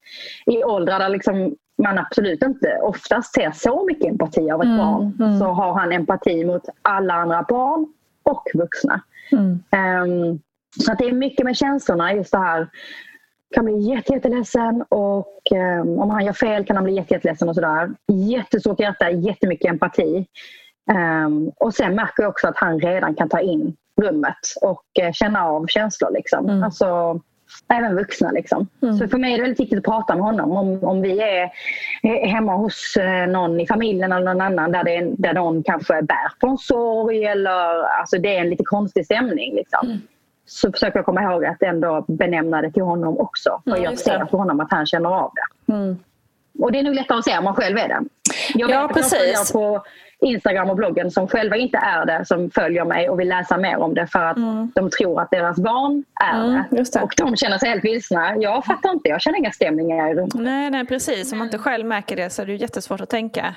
I 0.47 0.65
åldrar 0.65 0.99
där 0.99 1.09
liksom 1.09 1.57
man 1.83 1.99
absolut 1.99 2.43
inte 2.43 2.79
oftast 2.83 3.35
ser 3.35 3.51
så 3.51 3.85
mycket 3.87 4.09
empati 4.09 4.51
av 4.51 4.61
ett 4.61 4.67
mm, 4.67 4.79
barn 4.79 5.17
mm. 5.21 5.39
så 5.39 5.45
har 5.45 5.73
han 5.73 5.93
empati 5.93 6.45
mot 6.45 6.63
alla 6.83 7.15
andra 7.15 7.47
barn 7.49 7.87
och 8.23 8.43
vuxna. 8.55 9.01
Mm. 9.33 9.63
Um, 10.03 10.41
så 10.85 10.93
att 10.93 10.99
det 10.99 11.09
är 11.09 11.13
mycket 11.13 11.45
med 11.45 11.57
känslorna, 11.57 12.15
just 12.15 12.33
det 12.33 12.39
här 12.39 12.69
kan 13.55 13.65
bli 13.65 13.79
jätteledsen 13.79 14.85
och 14.89 15.43
um, 15.81 15.99
om 15.99 16.11
han 16.11 16.25
gör 16.25 16.33
fel 16.33 16.65
kan 16.65 16.77
han 16.77 16.85
bli 16.85 16.95
jätteledsen 16.95 17.49
och 17.49 17.55
sådär. 17.55 17.91
Jättestort 18.07 18.81
hjärta, 18.81 19.11
jättemycket 19.11 19.71
empati. 19.71 20.27
Um, 21.27 21.53
och 21.57 21.75
sen 21.75 21.95
märker 21.95 22.23
jag 22.23 22.31
också 22.31 22.49
att 22.49 22.57
han 22.57 22.81
redan 22.81 23.15
kan 23.15 23.29
ta 23.29 23.41
in 23.41 23.77
rummet 24.03 24.37
och 24.63 24.85
uh, 25.03 25.13
känna 25.13 25.45
av 25.45 25.67
känslor. 25.67 26.11
Liksom. 26.13 26.49
Mm. 26.49 26.63
Alltså, 26.63 27.21
även 27.69 27.97
vuxna. 27.97 28.31
Liksom. 28.31 28.69
Mm. 28.83 28.99
Så 28.99 29.09
för 29.09 29.19
mig 29.19 29.33
är 29.33 29.37
det 29.37 29.43
väldigt 29.43 29.61
viktigt 29.61 29.79
att 29.79 29.85
prata 29.85 30.15
med 30.15 30.25
honom. 30.25 30.53
Om, 30.53 30.85
om 30.85 31.03
vi 31.03 31.21
är, 31.21 31.51
hemma 32.27 32.57
hos 32.57 32.97
uh, 33.01 33.33
någon 33.33 33.61
i 33.61 33.67
familjen 33.67 34.13
eller 34.13 34.35
någon 34.35 34.41
annan 34.41 34.73
där, 34.73 34.85
det 34.85 34.97
är, 34.97 35.13
där 35.19 35.35
någon 35.35 35.63
kanske 35.63 36.03
bär 36.03 36.39
på 36.41 36.47
en 36.47 36.59
sorg 36.59 37.25
eller 37.25 37.83
alltså, 38.01 38.19
det 38.19 38.37
är 38.37 38.41
en 38.41 38.51
lite 38.51 38.65
konstig 38.65 39.05
stämning. 39.05 39.55
Liksom. 39.55 39.87
Mm 39.87 40.01
så 40.51 40.73
försöker 40.73 40.99
jag 40.99 41.07
komma 41.07 41.23
ihåg 41.23 41.45
att 41.45 41.63
ändå 41.63 42.05
benämna 42.09 42.63
det 42.63 42.73
till 42.73 42.83
honom 42.83 43.19
också. 43.19 43.61
För 43.65 43.71
mm, 43.71 43.83
jag 43.83 43.99
ser 43.99 44.25
på 44.25 44.37
honom 44.37 44.61
att 44.61 44.71
han 44.71 44.87
känner 44.87 45.11
av 45.11 45.33
det. 45.35 45.73
Mm. 45.73 45.99
Och 46.59 46.73
det 46.73 46.79
är 46.79 46.83
nog 46.83 46.95
lättare 46.95 47.19
att 47.19 47.25
se 47.25 47.39
om 47.39 47.45
man 47.45 47.55
själv 47.55 47.79
är 47.79 47.89
det. 47.89 48.01
Jag 48.55 48.67
vet 48.67 48.77
ja, 48.77 48.91
precis. 48.95 49.53
på 49.53 49.83
Instagram 50.21 50.71
och 50.71 50.77
bloggen 50.77 51.11
som 51.11 51.29
själva 51.29 51.57
inte 51.57 51.79
är 51.79 52.07
det 52.07 52.25
som 52.25 52.51
följer 52.51 52.85
mig 52.85 53.09
och 53.09 53.21
vill 53.21 53.29
läsa 53.29 53.57
mer 53.57 53.77
om 53.77 53.95
det 53.95 54.07
för 54.07 54.25
att 54.25 54.37
mm. 54.37 54.73
de 54.75 54.91
tror 54.91 55.21
att 55.21 55.31
deras 55.31 55.57
barn 55.57 56.05
är 56.25 56.45
mm, 56.45 56.63
det. 56.71 57.03
Och 57.03 57.13
de 57.17 57.37
känner 57.37 57.59
sig 57.59 57.69
helt 57.69 57.85
vilsna. 57.85 58.37
Jag 58.37 58.65
fattar 58.65 58.91
inte, 58.93 59.09
jag 59.09 59.21
känner 59.21 59.39
inga 59.39 59.53
stämningar 59.53 60.11
i 60.11 60.15
rummet. 60.15 60.35
Nej, 60.35 60.71
nej 60.71 60.87
precis. 60.87 61.33
Om 61.33 61.39
man 61.39 61.47
inte 61.47 61.59
själv 61.59 61.87
märker 61.87 62.17
det 62.17 62.31
så 62.31 62.43
är 62.43 62.47
det 62.47 62.55
jättesvårt 62.55 63.01
att 63.01 63.11
tänka. 63.11 63.55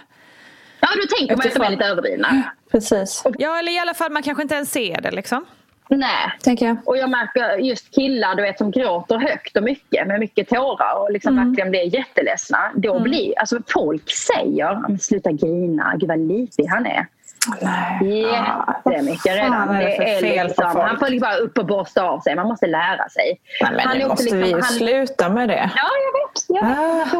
Ja, 0.79 0.88
då 0.95 1.17
tänker 1.17 1.38
man 1.38 1.47
att 1.47 1.53
de 1.53 1.62
är 1.63 1.69
lite 1.69 1.85
överdrivna. 1.85 2.43
Precis. 2.71 3.23
Ja, 3.38 3.59
eller 3.59 3.71
i 3.71 3.79
alla 3.79 3.93
fall 3.93 4.12
man 4.12 4.23
kanske 4.23 4.43
inte 4.43 4.55
ens 4.55 4.71
ser 4.71 5.01
det 5.01 5.12
liksom. 5.12 5.45
Nej. 5.90 6.32
Tänker 6.44 6.66
jag. 6.66 6.78
Och 6.86 6.98
jag 6.98 7.10
märker 7.10 7.58
just 7.58 7.96
killar 7.96 8.36
du 8.36 8.42
vet, 8.42 8.58
som 8.58 8.72
gråter 8.72 9.18
högt 9.18 9.58
och 9.58 9.63
mycket 9.63 10.08
med 10.08 10.20
mycket 10.20 10.50
tårar 10.50 11.02
och 11.02 11.12
liksom 11.12 11.34
mm. 11.34 11.48
verkligen 11.48 11.72
blir 11.72 11.96
jätteledsna. 11.96 12.72
Då 12.75 12.92
mm. 12.92 13.04
blir, 13.04 13.40
alltså 13.40 13.60
folk 13.68 14.12
säger 14.12 14.98
sluta 14.98 15.32
grina, 15.32 15.94
gud 15.98 16.10
vad 16.10 16.20
lipig 16.20 16.66
han 16.66 16.86
är. 16.86 17.06
Nej. 17.62 18.22
Jättemycket 18.22 19.36
redan. 19.36 19.70
Är 19.70 19.80
det 19.80 20.13
är 20.13 20.20
fel 20.22 20.48
liksom, 20.48 20.66
han 20.66 21.00
får 21.00 21.10
liksom 21.10 21.30
bara 21.30 21.36
upp 21.36 21.58
och 21.58 21.66
borsta 21.66 22.04
av 22.04 22.20
sig. 22.20 22.36
Man 22.36 22.48
måste 22.48 22.68
lära 22.68 23.10
sig. 23.10 23.40
Men, 23.62 23.75
men 23.75 23.98
nu 23.98 24.08
måste 24.08 24.24
liksom, 24.24 24.40
vi 24.40 24.52
han... 24.52 24.63
sluta 24.63 25.30
med 25.30 25.50
det. 25.50 25.72
Ja, 25.75 25.90
jag 26.06 26.13
vet. 26.20 26.46
Jag 26.48 26.70
vet. 26.70 27.13
Ah. 27.13 27.18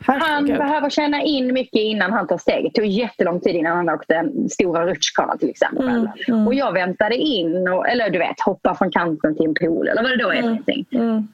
Han 0.00 0.46
behöver 0.46 0.90
känna 0.90 1.22
in 1.22 1.52
mycket 1.52 1.80
innan 1.80 2.12
han 2.12 2.26
tar 2.26 2.38
steget. 2.38 2.74
Det 2.74 2.80
tog 2.80 2.90
jättelång 2.90 3.40
tid 3.40 3.54
innan 3.56 3.76
han 3.76 3.88
åkte 3.88 4.14
den 4.14 4.48
stora 4.48 4.86
rutschkanan 4.86 5.38
till 5.38 5.50
exempel. 5.50 5.88
Mm, 5.88 6.08
mm. 6.28 6.46
Och 6.46 6.54
jag 6.54 6.72
väntade 6.72 7.16
in, 7.16 7.68
och, 7.68 7.88
eller 7.88 8.10
du 8.10 8.18
vet 8.18 8.40
hoppa 8.40 8.74
från 8.74 8.90
kanten 8.90 9.36
till 9.36 9.46
en 9.46 9.54
pool 9.54 9.88
eller 9.88 10.02
vad 10.02 10.10
det 10.10 10.22
då 10.22 10.30
är 10.30 10.42
mm, 10.42 10.62
mm. 10.90 11.28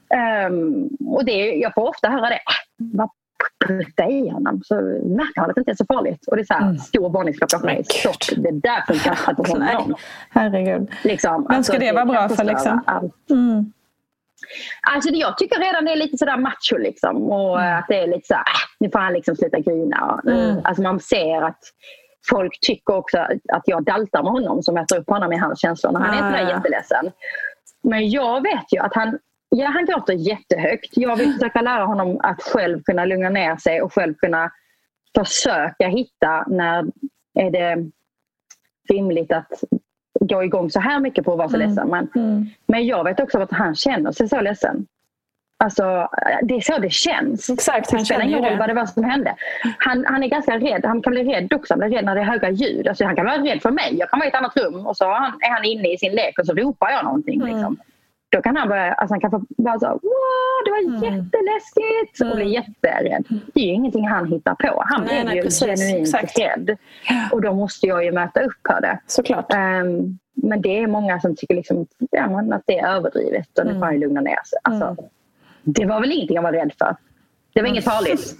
Um, 0.53 0.89
och 1.07 1.25
det, 1.25 1.55
jag 1.55 1.73
får 1.73 1.89
ofta 1.89 2.09
höra 2.09 2.29
det. 2.29 2.39
Vad 2.77 3.09
putta 3.67 4.09
i 4.09 4.29
honom 4.29 4.61
så 4.65 4.75
märker 5.03 5.41
han 5.41 5.49
att 5.49 5.55
det 5.55 5.61
inte 5.61 5.71
är 5.71 5.75
så 5.75 5.85
farligt. 5.85 6.27
Och 6.27 6.35
det 6.35 6.41
är 6.41 6.45
så 6.45 6.53
här, 6.53 6.61
mm. 6.61 6.77
stor 6.77 7.09
varningsklocka 7.09 7.59
för 7.59 7.65
mig. 7.65 7.83
Stopp, 7.83 8.15
det 8.37 8.51
där 8.51 8.85
funkar 8.87 9.29
inte 9.29 9.43
på 9.43 9.43
honom. 9.51 9.95
Herregud. 10.29 10.89
Liksom, 11.03 11.33
Men 11.33 11.63
ska 11.63 11.73
alltså, 11.73 11.85
det 11.85 11.91
vara 11.91 12.05
bra 12.05 12.29
för 12.29 12.43
liksom? 12.43 12.81
Alltså 14.81 15.09
jag 15.09 15.37
tycker 15.37 15.59
redan 15.59 15.85
det 15.85 15.91
är 15.91 15.95
lite 15.95 16.17
sådär 16.17 16.37
macho 16.37 16.77
liksom. 16.77 17.31
Och 17.31 17.61
mm. 17.61 17.77
att 17.77 17.85
det 17.87 17.99
är 17.99 18.07
lite 18.07 18.27
såhär, 18.27 18.41
äh, 18.41 18.65
nu 18.79 18.89
får 18.91 18.99
han 18.99 19.13
liksom 19.13 19.35
sluta 19.35 19.59
grina. 19.59 20.21
Mm. 20.27 20.61
Alltså 20.63 20.83
man 20.83 20.99
ser 20.99 21.41
att 21.41 21.59
folk 22.29 22.59
tycker 22.61 22.95
också 22.95 23.17
att 23.53 23.63
jag 23.65 23.83
daltar 23.83 24.23
med 24.23 24.31
honom 24.31 24.63
som 24.63 24.75
möter 24.75 24.97
upp 24.97 25.09
honom 25.09 25.33
i 25.33 25.37
hans 25.37 25.61
känslor 25.61 25.91
när 25.91 25.99
han 25.99 26.17
är 26.17 26.31
sådär 26.31 26.45
ah. 26.45 26.57
jätteledsen. 26.57 27.11
Men 27.83 28.09
jag 28.09 28.41
vet 28.41 28.73
ju 28.73 28.79
att 28.79 28.95
han, 28.95 29.19
ja, 29.49 29.67
han 29.67 29.85
gråter 29.85 30.13
jättehögt. 30.13 30.89
Jag 30.91 31.15
vill 31.15 31.33
försöka 31.33 31.61
lära 31.61 31.85
honom 31.85 32.19
att 32.23 32.41
själv 32.41 32.81
kunna 32.83 33.05
lugna 33.05 33.29
ner 33.29 33.57
sig 33.57 33.81
och 33.81 33.93
själv 33.93 34.13
kunna 34.13 34.51
försöka 35.17 35.87
hitta 35.87 36.45
när 36.47 36.85
är 37.39 37.51
det 37.51 37.91
rimligt 38.89 39.31
att 39.31 39.51
gå 40.19 40.43
igång 40.43 40.69
så 40.69 40.79
här 40.79 40.99
mycket 40.99 41.25
på 41.25 41.31
att 41.31 41.37
vara 41.37 41.49
så 41.49 41.55
mm. 41.55 41.67
ledsen. 41.67 41.89
Men, 41.89 42.07
mm. 42.15 42.45
men 42.67 42.85
jag 42.85 43.03
vet 43.03 43.19
också 43.19 43.39
att 43.39 43.51
han 43.51 43.75
känner 43.75 44.11
sig 44.11 44.29
så 44.29 44.41
ledsen. 44.41 44.85
Alltså, 45.57 46.09
det 46.43 46.55
är 46.55 46.61
så 46.61 46.77
det 46.77 46.89
känns. 46.89 47.49
Exakt, 47.49 47.91
det 47.91 48.05
spelar 48.05 48.25
ingen 48.25 48.45
roll 48.45 48.57
vad 48.57 48.69
det 48.69 48.73
var 48.73 48.85
som 48.85 49.03
hände. 49.03 49.35
Han, 49.77 50.05
han 50.05 50.23
är 50.23 50.27
ganska 50.27 50.57
rädd. 50.59 50.85
Han 50.85 51.01
kan 51.01 51.13
bli 51.13 51.23
rädd 51.23 51.53
också. 51.53 51.73
Han 51.73 51.79
blir 51.79 51.97
rädd 51.97 52.05
när 52.05 52.15
det 52.15 52.21
är 52.21 52.25
höga 52.25 52.49
ljud. 52.49 52.87
Alltså, 52.87 53.05
han 53.05 53.15
kan 53.15 53.25
vara 53.25 53.37
rädd 53.37 53.61
för 53.61 53.71
mig. 53.71 53.95
Jag 53.99 54.09
kan 54.09 54.19
vara 54.19 54.27
i 54.27 54.29
ett 54.29 54.35
annat 54.35 54.57
rum 54.57 54.87
och 54.87 54.97
så 54.97 55.05
är 55.05 55.51
han 55.51 55.65
inne 55.65 55.93
i 55.93 55.97
sin 55.97 56.11
lek 56.11 56.39
och 56.39 56.45
så 56.45 56.53
ropar 56.53 56.89
jag 56.89 57.03
någonting. 57.03 57.41
Mm. 57.41 57.53
Liksom. 57.53 57.77
Då 58.35 58.41
kan 58.41 58.55
han 58.55 58.67
börja, 58.67 58.93
alltså 58.93 59.13
han 59.13 59.21
kan 59.21 59.31
få 59.31 59.45
bara 59.57 59.79
så, 59.79 59.87
wow, 59.87 60.57
det 60.65 60.71
var 60.71 60.79
mm. 60.79 61.03
jätteläskigt 61.03 62.21
och 62.21 62.35
bli 62.35 62.53
jätterädd. 62.53 63.25
Det 63.53 63.59
är 63.59 63.65
ju 63.65 63.71
ingenting 63.71 64.07
han 64.07 64.27
hittar 64.27 64.55
på. 64.55 64.83
Han 64.85 65.03
nej, 65.03 65.15
blir 65.15 65.25
nej, 65.25 65.35
ju 65.35 65.41
precis. 65.41 65.79
genuint 65.79 66.07
Exakt. 66.07 66.39
rädd. 66.39 66.77
Och 67.31 67.41
då 67.41 67.53
måste 67.53 67.87
jag 67.87 68.05
ju 68.05 68.11
möta 68.11 68.41
upp 68.41 68.53
för 68.67 68.81
det. 68.81 68.99
Såklart. 69.07 69.53
Um, 69.53 70.19
men 70.33 70.61
det 70.61 70.79
är 70.79 70.87
många 70.87 71.19
som 71.19 71.35
tycker 71.35 71.55
liksom, 71.55 71.87
ja, 72.11 72.55
att 72.55 72.63
det 72.65 72.79
är 72.79 72.95
överdrivet 72.95 73.59
och 73.59 73.65
nu 73.65 73.73
får 73.73 73.85
han 73.85 73.99
lugna 73.99 74.21
ner 74.21 74.43
sig. 74.45 74.59
Alltså, 74.63 74.85
mm. 74.85 74.97
Det 75.63 75.85
var 75.85 75.99
väl 75.99 76.11
ingenting 76.11 76.35
jag 76.35 76.43
var 76.43 76.51
rädd 76.51 76.73
för. 76.77 76.95
Det 77.55 77.61
var 77.61 77.69
inget 77.69 77.83
farligt. 77.83 78.35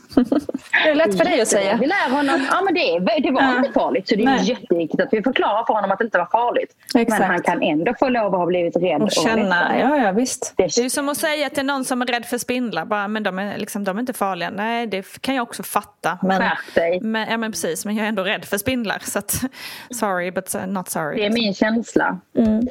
det 0.84 0.90
är 0.90 0.96
lätt 0.96 1.18
för 1.18 1.26
dig 1.26 1.42
att 1.42 1.48
säga. 1.48 1.78
Vi 1.82 1.88
lär 1.88 2.10
honom, 2.10 2.48
ja 2.52 2.62
men 2.62 2.74
det, 2.74 3.20
det 3.20 3.32
var 3.32 3.42
ja. 3.42 3.58
inte 3.58 3.72
farligt. 3.72 4.08
Så 4.08 4.16
det 4.16 4.22
är 4.22 4.26
Nej. 4.26 4.50
jätteviktigt 4.50 5.02
att 5.02 5.10
vi 5.12 5.24
förklarar 5.24 5.66
för 5.66 5.74
honom 5.74 5.92
att 5.92 6.00
det 6.00 6.06
inte 6.06 6.18
var 6.18 6.26
farligt. 6.26 6.72
Exakt. 6.96 7.20
Men 7.20 7.30
han 7.30 7.42
kan 7.42 7.62
ändå 7.62 7.94
få 8.00 8.10
lov 8.10 8.34
att 8.34 8.40
ha 8.40 8.46
blivit 8.46 8.76
rädd. 8.76 9.02
Och 9.02 9.12
känna, 9.12 9.80
ja, 9.80 9.98
ja 9.98 10.12
visst. 10.12 10.54
Det, 10.58 10.64
det 10.76 10.86
är 10.86 10.90
som 10.90 11.10
att 11.10 11.18
säga 11.18 11.50
till 11.50 11.66
någon 11.66 11.86
som 11.86 12.02
är 12.02 12.06
rädd 12.06 12.26
för 12.26 12.38
spindlar, 12.38 12.86
bara, 12.86 13.08
men 13.08 13.24
de 13.24 13.40
är, 13.40 13.58
liksom, 13.58 13.84
de 13.84 13.98
är 13.98 14.00
inte 14.00 14.14
farliga. 14.14 14.50
Nej, 14.50 14.88
det 14.88 15.22
kan 15.22 15.36
jag 15.36 15.44
också 15.44 15.64
fatta. 15.64 16.18
Men, 16.22 16.52
dig. 16.76 17.00
Men, 17.02 17.30
ja 17.30 17.38
men 17.38 17.52
precis, 17.52 17.86
men 17.86 17.96
jag 17.96 18.06
är 18.06 18.10
ändå 18.10 18.24
rädd 18.24 18.46
för 18.46 18.58
spindlar. 18.58 19.02
Så 19.02 19.20
att, 19.20 19.42
sorry 19.90 20.32
but 20.32 20.56
not 20.68 20.90
sorry. 20.90 21.18
Det 21.18 21.26
är 21.26 21.34
min 21.34 21.54
känsla. 21.54 22.20
Mm. 22.38 22.68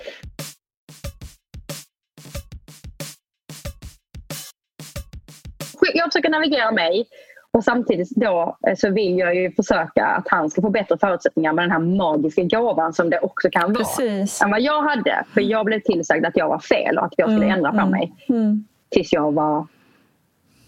Jag 5.94 6.12
försöker 6.12 6.30
navigera 6.30 6.72
mig 6.72 7.06
och 7.54 7.64
samtidigt 7.64 8.10
då 8.10 8.56
eh, 8.68 8.74
så 8.76 8.90
vill 8.90 9.18
jag 9.18 9.34
ju 9.34 9.52
försöka 9.52 10.06
att 10.06 10.28
han 10.28 10.50
ska 10.50 10.62
få 10.62 10.70
bättre 10.70 10.98
förutsättningar 10.98 11.52
med 11.52 11.64
den 11.64 11.70
här 11.70 11.78
magiska 11.78 12.42
gåvan 12.42 12.92
som 12.92 13.10
det 13.10 13.18
också 13.18 13.50
kan 13.50 13.72
vara. 13.72 13.84
Precis. 13.84 14.42
Än 14.42 14.50
vad 14.50 14.60
jag 14.60 14.82
hade. 14.82 15.24
För 15.34 15.40
jag 15.40 15.66
blev 15.66 15.80
tillsagd 15.80 16.26
att 16.26 16.36
jag 16.36 16.48
var 16.48 16.58
fel 16.58 16.98
och 16.98 17.04
att 17.04 17.14
jag 17.16 17.28
skulle 17.28 17.44
mm, 17.44 17.56
ändra 17.56 17.70
på 17.70 17.78
mm, 17.78 17.90
mig. 17.90 18.14
Mm. 18.28 18.64
Tills 18.88 19.12
jag 19.12 19.32
var 19.32 19.66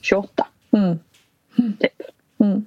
28. 0.01 0.47
Mm. 0.73 0.99
Typ. 1.81 1.93
Mm. 2.41 2.67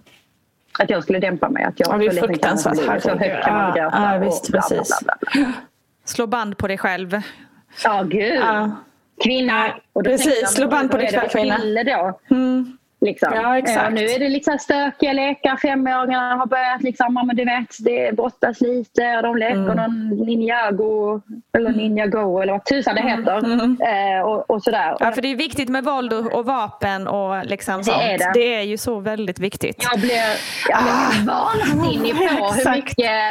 Att 0.79 0.89
jag 0.89 1.03
skulle 1.03 1.19
dämpa 1.19 1.49
mig. 1.49 1.63
Att 1.63 1.79
jag 1.79 1.93
ja, 1.93 1.97
det 1.97 2.05
är 2.05 2.27
fruktansvärt. 2.27 3.01
Så 3.01 3.09
högt 3.09 3.43
kan 3.43 3.53
man 3.53 3.73
gråta. 3.73 4.13
Ja, 4.13 4.19
visst, 4.25 4.51
bla, 4.51 4.61
bla, 4.69 4.83
bla, 5.33 5.53
Slå 6.05 6.27
band 6.27 6.57
på 6.57 6.67
dig 6.67 6.77
själv. 6.77 7.21
Ja, 7.83 8.03
gud. 8.03 8.35
Ja. 8.35 8.71
Kvinna. 9.23 9.75
Och 9.93 10.03
Precis, 10.03 10.49
slå 10.49 10.67
band 10.67 10.91
på 10.91 10.97
dig 10.97 11.07
själv 11.07 11.29
kvinna. 11.29 11.57
Då. 11.83 12.19
Mm. 12.35 12.77
Liksom. 13.01 13.33
Ja, 13.33 13.57
exakt. 13.57 13.87
Eh, 13.87 13.93
nu 13.93 14.05
är 14.05 14.19
det 14.19 14.29
liksom 14.29 14.59
stökiga 14.59 15.13
lekar. 15.13 15.57
Femåringarna 15.57 16.35
har 16.35 16.45
börjat 16.45 16.83
liksom, 16.83 17.13
men 17.13 17.35
du 17.35 17.45
vet, 17.45 17.75
det 17.79 18.15
brottas 18.15 18.61
lite 18.61 19.15
och 19.15 19.23
de 19.23 19.37
leker 19.37 19.55
mm. 19.55 19.75
någon 19.75 20.09
Ninjago 20.25 21.21
eller 21.57 21.69
Ninjago 21.69 22.41
eller 22.41 22.53
vad 22.53 22.65
tusan 22.65 22.95
det 22.95 23.01
heter. 23.01 23.37
Mm. 23.37 23.77
Eh, 23.81 24.21
och, 24.21 24.49
och, 24.49 24.63
sådär. 24.63 24.97
Ja, 24.99 25.11
för 25.11 25.21
det 25.21 25.31
är 25.31 25.35
viktigt 25.35 25.69
med 25.69 25.83
våld 25.83 26.13
och, 26.13 26.33
och 26.33 26.45
vapen 26.45 27.07
och 27.07 27.45
liksom 27.45 27.77
det 27.77 27.83
sånt. 27.83 28.01
Är 28.01 28.17
det. 28.17 28.31
det. 28.33 28.55
är 28.55 28.61
ju 28.61 28.77
så 28.77 28.99
väldigt 28.99 29.39
viktigt. 29.39 29.87
Jag 29.91 29.99
blir, 29.99 30.23
jag 30.69 30.83
blir 30.83 31.33
ah. 31.33 31.51
vansinnig 31.51 32.11
på 32.11 32.23
hur 32.53 32.75
mycket, 32.75 33.21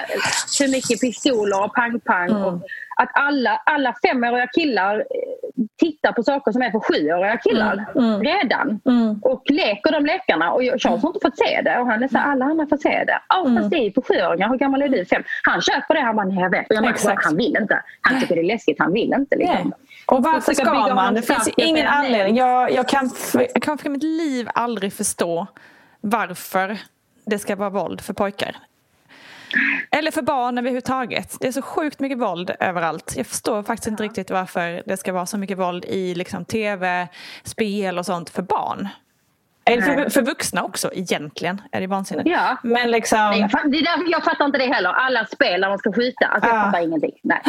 hur 0.61 0.69
mycket 0.69 1.01
pistoler 1.01 1.65
och 1.65 1.75
pang-pang 1.75 2.31
mm 2.31 2.61
att 3.03 3.11
alla, 3.15 3.63
alla 3.65 3.95
femåriga 4.03 4.47
killar 4.47 4.99
eh, 4.99 5.65
tittar 5.79 6.13
på 6.13 6.23
saker 6.23 6.53
som 6.53 6.63
är 6.63 6.71
för 6.71 6.81
sjuåriga 6.81 7.37
killar 7.37 7.85
mm. 7.95 8.09
mm. 8.09 8.23
redan. 8.23 8.81
Mm. 8.85 9.21
Och 9.23 9.43
leker 9.51 9.93
de 9.93 10.07
lekarna. 10.07 10.53
Och 10.53 10.61
Charles 10.61 11.03
har 11.03 11.09
inte 11.09 11.21
fått 11.23 11.39
se 11.39 11.63
det 11.63 11.79
och 11.79 11.87
han 11.87 12.03
är 12.03 12.09
så 12.09 12.19
alla 12.19 12.45
andra 12.45 12.67
får 12.67 12.77
se 12.77 13.05
det. 13.07 13.21
Ja 13.29 13.47
mm. 13.47 13.57
fast 13.57 13.71
det 13.71 13.77
är 13.77 13.91
för 13.91 14.03
sjuåringar, 14.03 14.49
hur 14.49 14.57
gammal 14.57 14.83
är 14.83 14.89
du? 14.89 15.05
Fem. 15.05 15.23
Han 15.43 15.61
köper 15.61 15.95
det, 15.95 16.01
han 16.01 16.17
bara, 16.17 16.27
nej 16.27 16.39
jag 16.39 16.51
vet. 16.51 16.67
Jag 16.69 16.83
bara, 16.83 17.15
han 17.17 17.37
vill 17.37 17.57
inte. 17.61 17.83
Han 18.01 18.21
tycker 18.21 18.35
det 18.35 18.41
är 18.41 18.45
läskigt, 18.45 18.77
han 18.79 18.93
vill 18.93 19.13
inte. 19.13 19.37
Liksom. 19.37 19.73
Och 20.07 20.23
varför 20.23 20.55
ska 20.55 20.95
man? 20.95 21.15
Det 21.15 21.23
finns 21.23 21.51
ingen 21.57 21.87
anledning. 21.87 22.37
Jag, 22.37 22.73
jag, 22.73 22.89
kan 22.89 23.11
för, 23.11 23.47
jag 23.55 23.63
kan 23.63 23.79
för 23.79 23.91
mitt 23.91 24.03
liv 24.03 24.49
aldrig 24.55 24.93
förstå 24.93 25.47
varför 26.01 26.79
det 27.27 27.39
ska 27.39 27.57
vara 27.57 27.71
våld 27.71 28.01
för 28.01 28.13
pojkar. 28.13 28.57
Eller 29.91 30.11
för 30.11 30.23
barn 30.23 30.59
överhuvudtaget. 30.59 31.37
Det 31.41 31.49
är 31.49 31.53
så 31.53 31.63
sjukt 31.63 32.01
mycket 32.01 32.19
våld 32.19 32.51
överallt. 32.61 33.15
Jag 33.17 33.27
förstår 33.27 33.63
faktiskt 33.63 33.89
inte 33.89 34.03
riktigt 34.03 34.31
varför 34.31 34.83
det 34.87 34.97
ska 34.97 35.13
vara 35.13 35.27
så 35.27 35.39
mycket 35.39 35.59
våld 35.59 35.85
i 35.85 36.15
liksom, 36.15 36.45
tv, 36.45 37.09
spel 37.45 37.99
och 37.99 38.07
sånt 38.07 38.31
för 38.31 38.43
barn. 38.43 38.89
Eller 39.65 39.83
för, 39.83 40.11
för 40.11 40.23
vuxna 40.23 40.65
också 40.65 40.91
egentligen. 40.93 41.63
Är 41.73 41.81
det 41.81 41.87
vansinnigt. 41.87 42.29
Ja. 42.29 42.57
Men 42.63 42.91
liksom... 42.91 43.19
Nej, 43.19 43.41
jag, 43.41 43.51
fattar, 43.51 44.11
jag 44.11 44.25
fattar 44.25 44.45
inte 44.45 44.59
det 44.59 44.67
heller. 44.67 44.91
Alla 44.91 45.27
spel 45.27 45.61
där 45.61 45.69
man 45.69 45.79
ska 45.79 45.93
skjuta. 45.93 46.27
Alltså, 46.27 46.51
jag 46.51 46.65
fattar 46.65 46.81
ingenting. 46.81 47.13
Nej. 47.23 47.43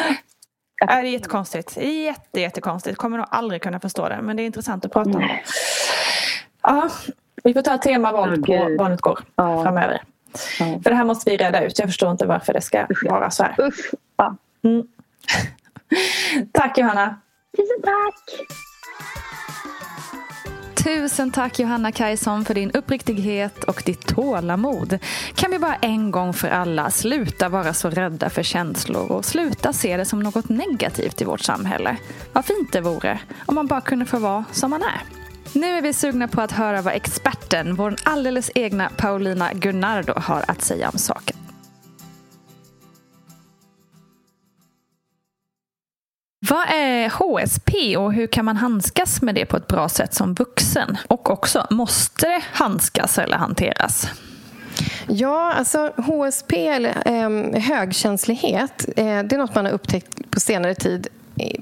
Ja, 0.80 0.86
det 0.86 0.94
är 0.94 1.04
jättekonstigt. 1.04 1.78
Jätte, 1.78 2.42
jättekonstigt. 2.42 2.98
Kommer 2.98 3.18
nog 3.18 3.28
aldrig 3.30 3.62
kunna 3.62 3.80
förstå 3.80 4.10
det. 4.10 4.20
Men 4.22 4.38
det 4.38 4.44
är 4.44 4.46
intressant 4.46 4.86
att 4.86 4.92
prata 4.92 5.10
om. 5.10 5.30
Ja, 6.62 6.90
vi 7.44 7.54
får 7.54 7.62
ta 7.62 7.78
tema 7.78 8.12
våld 8.12 8.46
på 8.46 8.76
Barnet 8.78 9.02
Går 9.02 9.20
ja. 9.36 9.64
framöver. 9.64 10.02
Mm. 10.60 10.84
För 10.84 10.90
det 10.90 10.96
här 10.96 11.06
måste 11.06 11.32
vi 11.32 11.38
reda 11.38 11.66
ut. 11.66 11.80
Jag 11.80 11.88
förstår 11.88 12.12
inte 12.12 12.26
varför 12.26 12.54
det 12.54 12.62
ska 12.62 12.86
Usch, 12.90 13.04
vara 13.04 13.32
så 13.32 13.44
här. 13.44 13.56
Usch, 13.62 13.94
ja. 14.18 14.36
mm. 14.64 14.84
tack 16.52 16.78
Johanna. 16.78 17.20
Tusen 17.58 17.82
tack. 17.84 18.48
Tusen 20.84 21.32
tack 21.32 21.60
Johanna 21.60 21.92
Kajson 21.92 22.46
för 22.46 22.54
din 22.54 22.72
uppriktighet 22.72 23.64
och 23.64 23.84
ditt 23.86 24.08
tålamod. 24.08 25.00
Kan 25.36 25.52
vi 25.52 25.60
bara 25.60 25.76
en 25.76 26.12
gång 26.12 26.34
för 26.34 26.48
alla 26.48 26.92
sluta 26.92 27.50
vara 27.50 27.74
så 27.74 27.90
rädda 27.90 28.30
för 28.30 28.44
känslor 28.44 29.12
och 29.12 29.26
sluta 29.26 29.74
se 29.74 29.98
det 29.98 30.06
som 30.06 30.20
något 30.20 30.50
negativt 30.50 31.22
i 31.22 31.26
vårt 31.26 31.42
samhälle? 31.42 31.98
Vad 32.34 32.46
fint 32.46 32.74
det 32.74 32.82
vore 32.82 33.20
om 33.46 33.56
man 33.56 33.68
bara 33.68 33.82
kunde 33.82 34.06
få 34.06 34.20
vara 34.20 34.46
som 34.52 34.70
man 34.70 34.82
är. 34.82 35.19
Nu 35.54 35.78
är 35.78 35.82
vi 35.82 35.94
sugna 35.94 36.28
på 36.28 36.42
att 36.42 36.52
höra 36.52 36.82
vad 36.82 36.94
experten, 36.94 37.76
vår 37.76 37.96
alldeles 38.04 38.52
egna 38.56 38.90
Paulina 38.98 39.54
Gunnardo, 39.54 40.14
har 40.16 40.44
att 40.48 40.62
säga 40.62 40.90
om 40.90 41.00
saken. 41.00 41.38
Vad 46.50 46.70
är 46.70 47.10
HSP 47.10 47.98
och 47.98 48.14
hur 48.14 48.28
kan 48.28 48.46
man 48.46 48.58
handskas 48.58 49.22
med 49.22 49.36
det 49.36 49.46
på 49.46 49.58
ett 49.58 49.68
bra 49.68 49.90
sätt 49.90 50.14
som 50.14 50.34
vuxen? 50.34 50.98
Och 51.08 51.30
också, 51.30 51.68
måste 51.70 52.28
det 52.28 52.44
handskas 52.52 53.18
eller 53.18 53.38
hanteras? 53.38 54.08
Ja, 55.08 55.54
alltså 55.54 55.92
HSP, 55.98 56.68
eller 56.68 57.08
eh, 57.08 57.62
högkänslighet, 57.62 58.90
eh, 58.96 59.24
det 59.24 59.34
är 59.34 59.38
något 59.38 59.56
man 59.56 59.66
har 59.66 59.72
upptäckt 59.72 60.32
på 60.32 60.40
senare 60.40 60.76
tid 60.76 61.08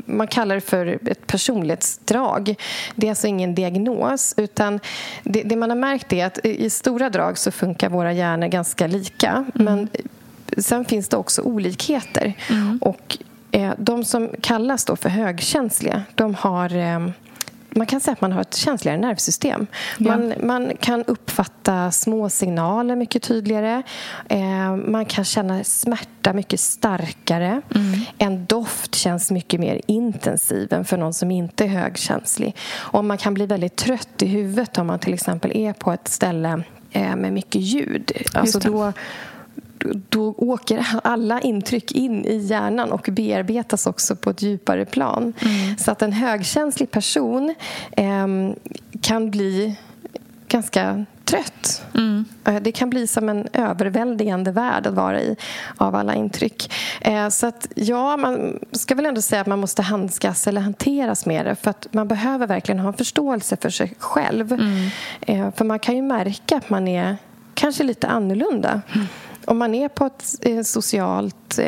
man 0.05 0.27
kallar 0.27 0.55
det 0.55 0.61
för 0.61 0.99
ett 1.09 1.27
personlighetsdrag. 1.27 2.55
Det 2.95 3.07
är 3.07 3.11
alltså 3.11 3.27
ingen 3.27 3.55
diagnos. 3.55 4.33
utan 4.37 4.79
Det, 5.23 5.43
det 5.43 5.55
man 5.55 5.69
har 5.69 5.77
märkt 5.77 6.13
är 6.13 6.25
att 6.25 6.45
i 6.45 6.69
stora 6.69 7.09
drag 7.09 7.37
så 7.37 7.51
funkar 7.51 7.89
våra 7.89 8.13
hjärnor 8.13 8.47
ganska 8.47 8.87
lika. 8.87 9.29
Mm. 9.29 9.47
Men 9.53 9.89
sen 10.57 10.85
finns 10.85 11.09
det 11.09 11.17
också 11.17 11.41
olikheter. 11.41 12.33
Mm. 12.49 12.77
Och 12.81 13.17
eh, 13.51 13.71
De 13.77 14.05
som 14.05 14.29
kallas 14.41 14.85
då 14.85 14.95
för 14.95 15.09
högkänsliga 15.09 16.03
de 16.15 16.35
har 16.35 16.75
eh, 16.75 17.09
man 17.69 17.87
kan 17.87 17.99
säga 17.99 18.13
att 18.13 18.21
man 18.21 18.31
har 18.31 18.41
ett 18.41 18.55
känsligare 18.55 18.97
nervsystem. 18.97 19.67
Ja. 19.97 20.17
Man, 20.17 20.33
man 20.43 20.71
kan 20.79 21.03
uppfatta 21.03 21.91
små 21.91 22.29
signaler 22.29 22.95
mycket 22.95 23.23
tydligare. 23.23 23.83
Eh, 24.29 24.75
man 24.75 25.05
kan 25.05 25.25
känna 25.25 25.63
smärta 25.63 26.16
mycket 26.33 26.59
starkare. 26.59 27.61
Mm. 27.75 27.99
En 28.17 28.45
doft 28.45 28.95
känns 28.95 29.31
mycket 29.31 29.59
mer 29.59 29.81
intensiv 29.87 30.73
än 30.73 30.85
för 30.85 30.97
någon 30.97 31.13
som 31.13 31.31
inte 31.31 31.63
är 31.63 31.67
högkänslig. 31.67 32.55
Och 32.73 33.05
man 33.05 33.17
kan 33.17 33.33
bli 33.33 33.45
väldigt 33.45 33.75
trött 33.75 34.21
i 34.21 34.25
huvudet 34.25 34.77
om 34.77 34.87
man 34.87 34.99
till 34.99 35.13
exempel 35.13 35.51
är 35.55 35.73
på 35.73 35.91
ett 35.91 36.07
ställe 36.07 36.63
eh, 36.91 37.15
med 37.15 37.33
mycket 37.33 37.61
ljud. 37.61 38.11
Alltså 38.33 38.59
då, 38.59 38.93
då 40.09 40.33
åker 40.37 40.85
alla 41.03 41.41
intryck 41.41 41.91
in 41.91 42.25
i 42.25 42.37
hjärnan 42.37 42.91
och 42.91 43.09
bearbetas 43.11 43.87
också 43.87 44.15
på 44.15 44.29
ett 44.29 44.41
djupare 44.41 44.85
plan. 44.85 45.33
Mm. 45.39 45.77
Så 45.77 45.91
att 45.91 46.01
en 46.01 46.13
högkänslig 46.13 46.91
person 46.91 47.55
eh, 47.91 48.27
kan 49.01 49.31
bli 49.31 49.75
ganska 50.47 51.05
trött. 51.27 51.85
Mm. 51.93 52.25
Eh, 52.45 52.55
det 52.55 52.71
kan 52.71 52.89
bli 52.89 53.07
som 53.07 53.29
en 53.29 53.47
överväldigande 53.53 54.51
värld 54.51 54.87
att 54.87 54.93
vara 54.93 55.21
i 55.21 55.35
av 55.77 55.95
alla 55.95 56.15
intryck. 56.15 56.73
Eh, 57.01 57.29
så 57.29 57.47
att 57.47 57.67
ja, 57.75 58.17
man 58.17 58.59
ska 58.71 58.95
väl 58.95 59.05
ändå 59.05 59.21
säga 59.21 59.41
att 59.41 59.47
man 59.47 59.59
måste 59.59 59.81
handskas 59.81 60.47
eller 60.47 60.61
hanteras 60.61 61.25
med 61.25 61.45
det 61.45 61.55
för 61.55 61.69
att 61.69 61.87
man 61.91 62.07
behöver 62.07 62.47
verkligen 62.47 62.79
ha 62.79 62.87
en 62.87 62.93
förståelse 62.93 63.57
för 63.57 63.69
sig 63.69 63.93
själv. 63.99 64.53
Mm. 64.53 64.89
Eh, 65.21 65.53
för 65.55 65.65
man 65.65 65.79
kan 65.79 65.95
ju 65.95 66.01
märka 66.01 66.57
att 66.57 66.69
man 66.69 66.87
är 66.87 67.17
kanske 67.53 67.83
lite 67.83 68.07
annorlunda. 68.07 68.81
Mm 68.95 69.07
om 69.47 69.57
man 69.57 69.75
är 69.75 69.89
på 69.89 70.05
ett 70.05 70.67
socialt 70.67 71.59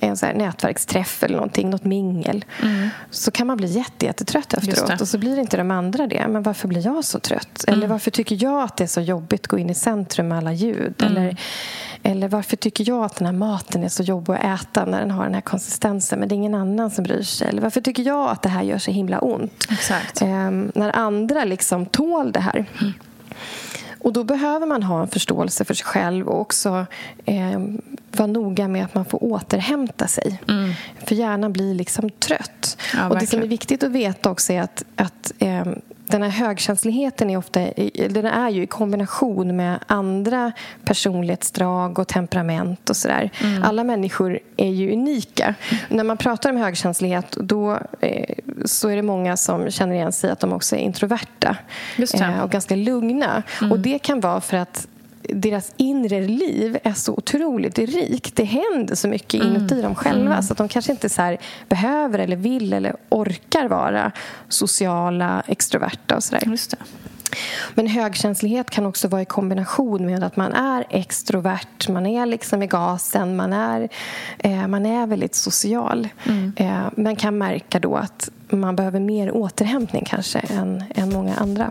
en 0.00 0.16
så 0.16 0.26
nätverksträff 0.26 1.22
eller 1.22 1.34
någonting, 1.34 1.70
något 1.70 1.84
mingel 1.84 2.44
mm. 2.62 2.88
så 3.10 3.30
kan 3.30 3.46
man 3.46 3.56
bli 3.56 3.66
jättetrött 3.66 4.54
efteråt 4.54 5.00
och 5.00 5.08
så 5.08 5.18
blir 5.18 5.38
inte 5.38 5.56
de 5.56 5.70
andra 5.70 6.06
det. 6.06 6.28
Men 6.28 6.42
varför 6.42 6.68
blir 6.68 6.86
jag 6.86 7.04
så 7.04 7.18
trött? 7.18 7.64
Mm. 7.66 7.78
Eller 7.78 7.88
varför 7.88 8.10
tycker 8.10 8.42
jag 8.42 8.62
att 8.62 8.76
det 8.76 8.84
är 8.84 8.88
så 8.88 9.00
jobbigt 9.00 9.40
att 9.40 9.46
gå 9.46 9.58
in 9.58 9.70
i 9.70 9.74
centrum 9.74 10.28
med 10.28 10.38
alla 10.38 10.52
ljud? 10.52 11.02
Mm. 11.02 11.16
Eller, 11.16 11.36
eller 12.02 12.28
varför 12.28 12.56
tycker 12.56 12.88
jag 12.88 13.04
att 13.04 13.16
den 13.16 13.26
här 13.26 13.32
maten 13.32 13.84
är 13.84 13.88
så 13.88 14.02
jobbig 14.02 14.32
att 14.32 14.60
äta 14.60 14.84
när 14.84 15.00
den 15.00 15.10
har 15.10 15.24
den 15.24 15.34
här 15.34 15.40
konsistensen 15.40 16.18
men 16.18 16.28
det 16.28 16.34
är 16.34 16.36
ingen 16.36 16.54
annan 16.54 16.90
som 16.90 17.04
bryr 17.04 17.22
sig? 17.22 17.48
Eller 17.48 17.62
varför 17.62 17.80
tycker 17.80 18.02
jag 18.02 18.30
att 18.30 18.42
det 18.42 18.48
här 18.48 18.62
gör 18.62 18.78
så 18.78 18.90
himla 18.90 19.18
ont? 19.18 19.66
Exakt. 19.70 20.22
Eh, 20.22 20.50
när 20.50 20.96
andra 20.96 21.44
liksom 21.44 21.86
tål 21.86 22.32
det 22.32 22.40
här. 22.40 22.66
Mm. 22.80 22.92
Och 24.00 24.12
Då 24.12 24.24
behöver 24.24 24.66
man 24.66 24.82
ha 24.82 25.02
en 25.02 25.08
förståelse 25.08 25.64
för 25.64 25.74
sig 25.74 25.86
själv 25.86 26.28
och 26.28 26.40
också 26.40 26.86
eh, 27.24 27.60
vara 28.16 28.26
noga 28.26 28.68
med 28.68 28.84
att 28.84 28.94
man 28.94 29.04
får 29.04 29.24
återhämta 29.24 30.06
sig. 30.06 30.40
Mm. 30.48 30.72
För 31.06 31.14
hjärnan 31.14 31.52
blir 31.52 31.74
liksom 31.74 32.10
trött. 32.10 32.78
Ja, 32.94 33.08
och 33.08 33.18
Det 33.18 33.26
som 33.26 33.42
är 33.42 33.46
viktigt 33.46 33.82
att 33.82 33.90
veta 33.90 34.30
också 34.30 34.52
är 34.52 34.62
att, 34.62 34.84
att 34.96 35.32
eh, 35.38 35.64
den 36.08 36.22
här 36.22 36.30
högkänsligheten 36.30 37.30
är 37.30 37.36
ofta 37.36 37.60
den 38.10 38.26
är 38.26 38.48
ju 38.48 38.62
i 38.62 38.66
kombination 38.66 39.56
med 39.56 39.78
andra 39.86 40.52
personlighetsdrag 40.84 41.98
och 41.98 42.08
temperament 42.08 42.90
och 42.90 42.96
sådär. 42.96 43.30
Mm. 43.42 43.62
Alla 43.62 43.84
människor 43.84 44.38
är 44.56 44.70
ju 44.70 44.92
unika. 44.92 45.44
Mm. 45.44 45.82
När 45.88 46.04
man 46.04 46.16
pratar 46.16 46.50
om 46.50 46.56
högkänslighet 46.56 47.30
då 47.30 47.78
eh, 48.00 48.34
så 48.64 48.88
är 48.88 48.96
det 48.96 49.02
många 49.02 49.36
som 49.36 49.70
känner 49.70 49.94
igen 49.94 50.12
sig 50.12 50.30
att 50.30 50.40
de 50.40 50.52
också 50.52 50.76
är 50.76 50.80
introverta 50.80 51.56
eh, 52.14 52.40
och 52.42 52.50
ganska 52.50 52.76
lugna. 52.76 53.42
Mm. 53.60 53.72
Och 53.72 53.78
det 53.78 53.98
kan 53.98 54.20
vara 54.20 54.40
för 54.40 54.56
att 54.56 54.87
deras 55.32 55.72
inre 55.76 56.20
liv 56.20 56.78
är 56.82 56.92
så 56.92 57.12
otroligt 57.12 57.78
rikt. 57.78 58.36
Det 58.36 58.44
händer 58.44 58.94
så 58.94 59.08
mycket 59.08 59.42
mm. 59.42 59.56
inuti 59.56 59.82
dem 59.82 59.94
själva 59.94 60.32
mm. 60.32 60.42
så 60.42 60.52
att 60.52 60.58
de 60.58 60.68
kanske 60.68 60.92
inte 60.92 61.08
så 61.08 61.36
behöver 61.68 62.18
eller 62.18 62.36
vill 62.36 62.72
eller 62.72 62.96
orkar 63.08 63.68
vara 63.68 64.12
sociala, 64.48 65.42
extroverta 65.46 66.16
och 66.16 66.24
sådär. 66.24 66.42
Just 66.46 66.70
det. 66.70 66.76
Men 67.74 67.86
högkänslighet 67.86 68.70
kan 68.70 68.86
också 68.86 69.08
vara 69.08 69.22
i 69.22 69.24
kombination 69.24 70.06
med 70.06 70.24
att 70.24 70.36
man 70.36 70.52
är 70.52 70.84
extrovert, 70.90 71.88
man 71.88 72.06
är 72.06 72.26
liksom 72.26 72.62
i 72.62 72.66
gasen, 72.66 73.36
man 73.36 73.52
är, 73.52 73.88
eh, 74.38 74.66
man 74.66 74.86
är 74.86 75.06
väldigt 75.06 75.34
social. 75.34 76.08
Mm. 76.26 76.52
Eh, 76.56 76.90
men 76.96 77.16
kan 77.16 77.38
märka 77.38 77.80
då 77.80 77.96
att 77.96 78.30
man 78.50 78.76
behöver 78.76 79.00
mer 79.00 79.30
återhämtning 79.30 80.04
kanske 80.06 80.38
än, 80.38 80.84
än 80.94 81.12
många 81.12 81.36
andra. 81.36 81.70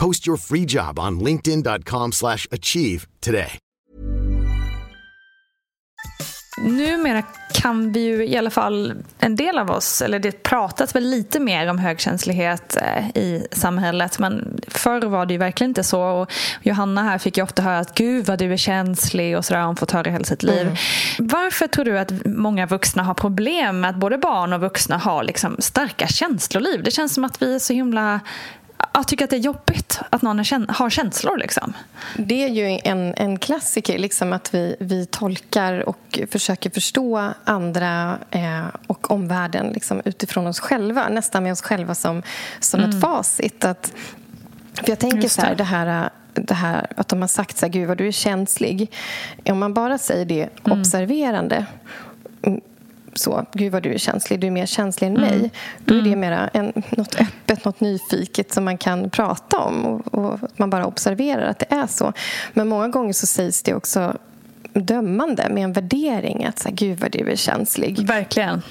Post 0.00 0.28
your 0.28 0.38
free 0.38 0.64
job 0.68 0.98
on 0.98 1.18
linkedin.com/achieve 1.24 2.12
slash 2.12 2.46
achieve 2.50 3.06
today. 3.20 3.58
Numera 6.62 7.22
kan 7.52 7.92
vi 7.92 8.00
ju 8.00 8.26
i 8.26 8.36
alla 8.36 8.50
fall, 8.50 8.94
en 9.18 9.36
del 9.36 9.58
av 9.58 9.70
oss, 9.70 10.02
eller 10.02 10.18
det 10.18 10.42
pratas 10.42 10.94
väl 10.94 11.10
lite 11.10 11.40
mer 11.40 11.66
om 11.66 11.78
högkänslighet 11.78 12.76
eh, 12.76 13.08
i 13.08 13.46
samhället 13.52 14.18
men 14.18 14.60
förr 14.68 15.06
var 15.06 15.26
det 15.26 15.32
ju 15.32 15.38
verkligen 15.38 15.70
inte 15.70 15.84
så 15.84 16.02
och 16.02 16.32
Johanna 16.62 17.02
här 17.02 17.18
fick 17.18 17.36
ju 17.36 17.42
ofta 17.42 17.62
höra 17.62 17.78
att 17.78 17.94
gud 17.94 18.26
vad 18.26 18.38
du 18.38 18.52
är 18.52 18.56
känslig 18.56 19.36
och 19.36 19.44
sådär 19.44 19.60
har 19.60 19.66
hon 19.66 19.76
fått 19.76 19.90
höra 19.90 20.10
hela 20.10 20.24
sitt 20.24 20.42
liv. 20.42 20.78
Varför 21.18 21.66
tror 21.66 21.84
du 21.84 21.98
att 21.98 22.12
många 22.24 22.66
vuxna 22.66 23.02
har 23.02 23.14
problem 23.14 23.80
med 23.80 23.90
att 23.90 23.96
både 23.96 24.18
barn 24.18 24.52
och 24.52 24.60
vuxna 24.60 24.96
har 24.96 25.24
liksom 25.24 25.56
starka 25.58 26.06
känsloliv? 26.06 26.82
Det 26.82 26.90
känns 26.90 27.14
som 27.14 27.24
att 27.24 27.42
vi 27.42 27.54
är 27.54 27.58
så 27.58 27.72
himla 27.72 28.20
jag 28.92 29.08
tycker 29.08 29.24
att 29.24 29.30
det 29.30 29.36
är 29.36 29.40
jobbigt 29.40 30.00
att 30.10 30.22
någon 30.22 30.38
har 30.68 30.90
känslor. 30.90 31.38
Liksom. 31.38 31.72
Det 32.16 32.44
är 32.44 32.48
ju 32.48 32.80
en, 32.84 33.14
en 33.16 33.38
klassiker, 33.38 33.98
liksom 33.98 34.32
att 34.32 34.54
vi, 34.54 34.76
vi 34.80 35.06
tolkar 35.06 35.88
och 35.88 36.20
försöker 36.30 36.70
förstå 36.70 37.32
andra 37.44 38.18
eh, 38.30 38.66
och 38.86 39.10
omvärlden 39.10 39.72
liksom, 39.72 40.02
utifrån 40.04 40.46
oss 40.46 40.60
själva. 40.60 41.08
Nästan 41.08 41.42
med 41.42 41.52
oss 41.52 41.62
själva 41.62 41.94
som, 41.94 42.22
som 42.60 42.80
mm. 42.80 42.90
ett 42.90 43.00
facit. 43.00 43.64
Att, 43.64 43.92
för 44.74 44.88
jag 44.88 44.98
tänker 44.98 45.28
så 45.28 45.40
här, 45.40 45.54
det 45.54 45.64
här 45.64 46.10
det 46.34 46.54
här 46.54 46.86
att 46.96 47.08
de 47.08 47.20
har 47.20 47.28
sagt 47.28 47.58
så 47.58 47.66
här, 47.66 47.72
gud 47.72 47.88
vad 47.88 47.98
du 47.98 48.08
är 48.08 48.12
känslig. 48.12 48.92
Om 49.44 49.58
man 49.58 49.74
bara 49.74 49.98
säger 49.98 50.24
det 50.24 50.48
mm. 50.64 50.78
observerande 50.78 51.66
så, 53.14 53.46
gud 53.52 53.72
vad 53.72 53.82
du 53.82 53.94
är 53.94 53.98
känslig, 53.98 54.40
du 54.40 54.46
är 54.46 54.50
mer 54.50 54.66
känslig 54.66 55.08
än 55.08 55.14
mig. 55.14 55.34
Mm. 55.34 55.50
Då 55.84 55.94
är 55.94 56.02
det 56.02 56.12
mm. 56.12 56.20
mer 56.20 56.50
en, 56.52 56.72
något 56.90 57.20
öppet, 57.20 57.64
något 57.64 57.80
nyfiket 57.80 58.52
som 58.52 58.64
man 58.64 58.78
kan 58.78 59.10
prata 59.10 59.58
om 59.58 59.84
och, 59.84 60.14
och 60.14 60.40
man 60.56 60.70
bara 60.70 60.86
observerar 60.86 61.46
att 61.50 61.58
det 61.58 61.74
är 61.74 61.86
så. 61.86 62.12
Men 62.52 62.68
många 62.68 62.88
gånger 62.88 63.12
så 63.12 63.26
sägs 63.26 63.62
det 63.62 63.74
också 63.74 64.16
dömande 64.72 65.48
med 65.50 65.64
en 65.64 65.72
värdering 65.72 66.44
att 66.44 66.58
så 66.58 66.68
här, 66.68 66.76
gud 66.76 67.00
vad 67.00 67.10
du 67.10 67.30
är 67.30 67.36
känslig. 67.36 68.06
Verkligen. 68.06 68.62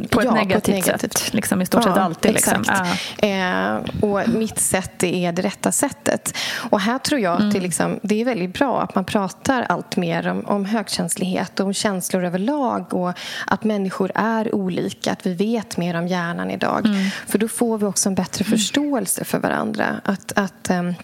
På 0.00 0.20
ett, 0.20 0.26
ja, 0.26 0.34
negativt, 0.34 0.64
på 0.64 0.70
ett 0.70 0.86
negativt 0.86 1.18
sätt, 1.18 1.34
liksom, 1.34 1.62
i 1.62 1.66
stort 1.66 1.82
ja, 1.84 1.92
sett 1.92 2.02
alltid. 2.02 2.32
Liksom. 2.32 2.64
Ja. 2.66 3.28
Eh, 3.28 3.80
och 4.00 4.28
mitt 4.28 4.58
sätt 4.58 5.02
är 5.02 5.32
det 5.32 5.42
rätta 5.42 5.72
sättet. 5.72 6.36
Och 6.70 6.80
här 6.80 6.98
tror 6.98 7.20
jag 7.20 7.34
mm. 7.34 7.48
att 7.48 7.54
det, 7.54 7.60
liksom, 7.60 8.00
det 8.02 8.20
är 8.20 8.24
väldigt 8.24 8.58
bra 8.58 8.82
att 8.82 8.94
man 8.94 9.04
pratar 9.04 9.62
allt 9.62 9.96
mer 9.96 10.28
om, 10.28 10.44
om 10.46 10.64
högkänslighet 10.64 11.60
och 11.60 11.66
om 11.66 11.72
känslor 11.72 12.24
överlag 12.24 12.94
och 12.94 13.12
att 13.46 13.64
människor 13.64 14.12
är 14.14 14.54
olika, 14.54 15.12
att 15.12 15.26
vi 15.26 15.34
vet 15.34 15.76
mer 15.76 15.98
om 15.98 16.08
hjärnan 16.08 16.50
idag. 16.50 16.86
Mm. 16.86 17.10
För 17.26 17.38
då 17.38 17.48
får 17.48 17.78
vi 17.78 17.84
också 17.84 18.08
en 18.08 18.14
bättre 18.14 18.44
mm. 18.44 18.58
förståelse 18.58 19.24
för 19.24 19.38
varandra. 19.38 20.00
Att, 20.04 20.32
att 20.36 20.70
um, 20.70 20.94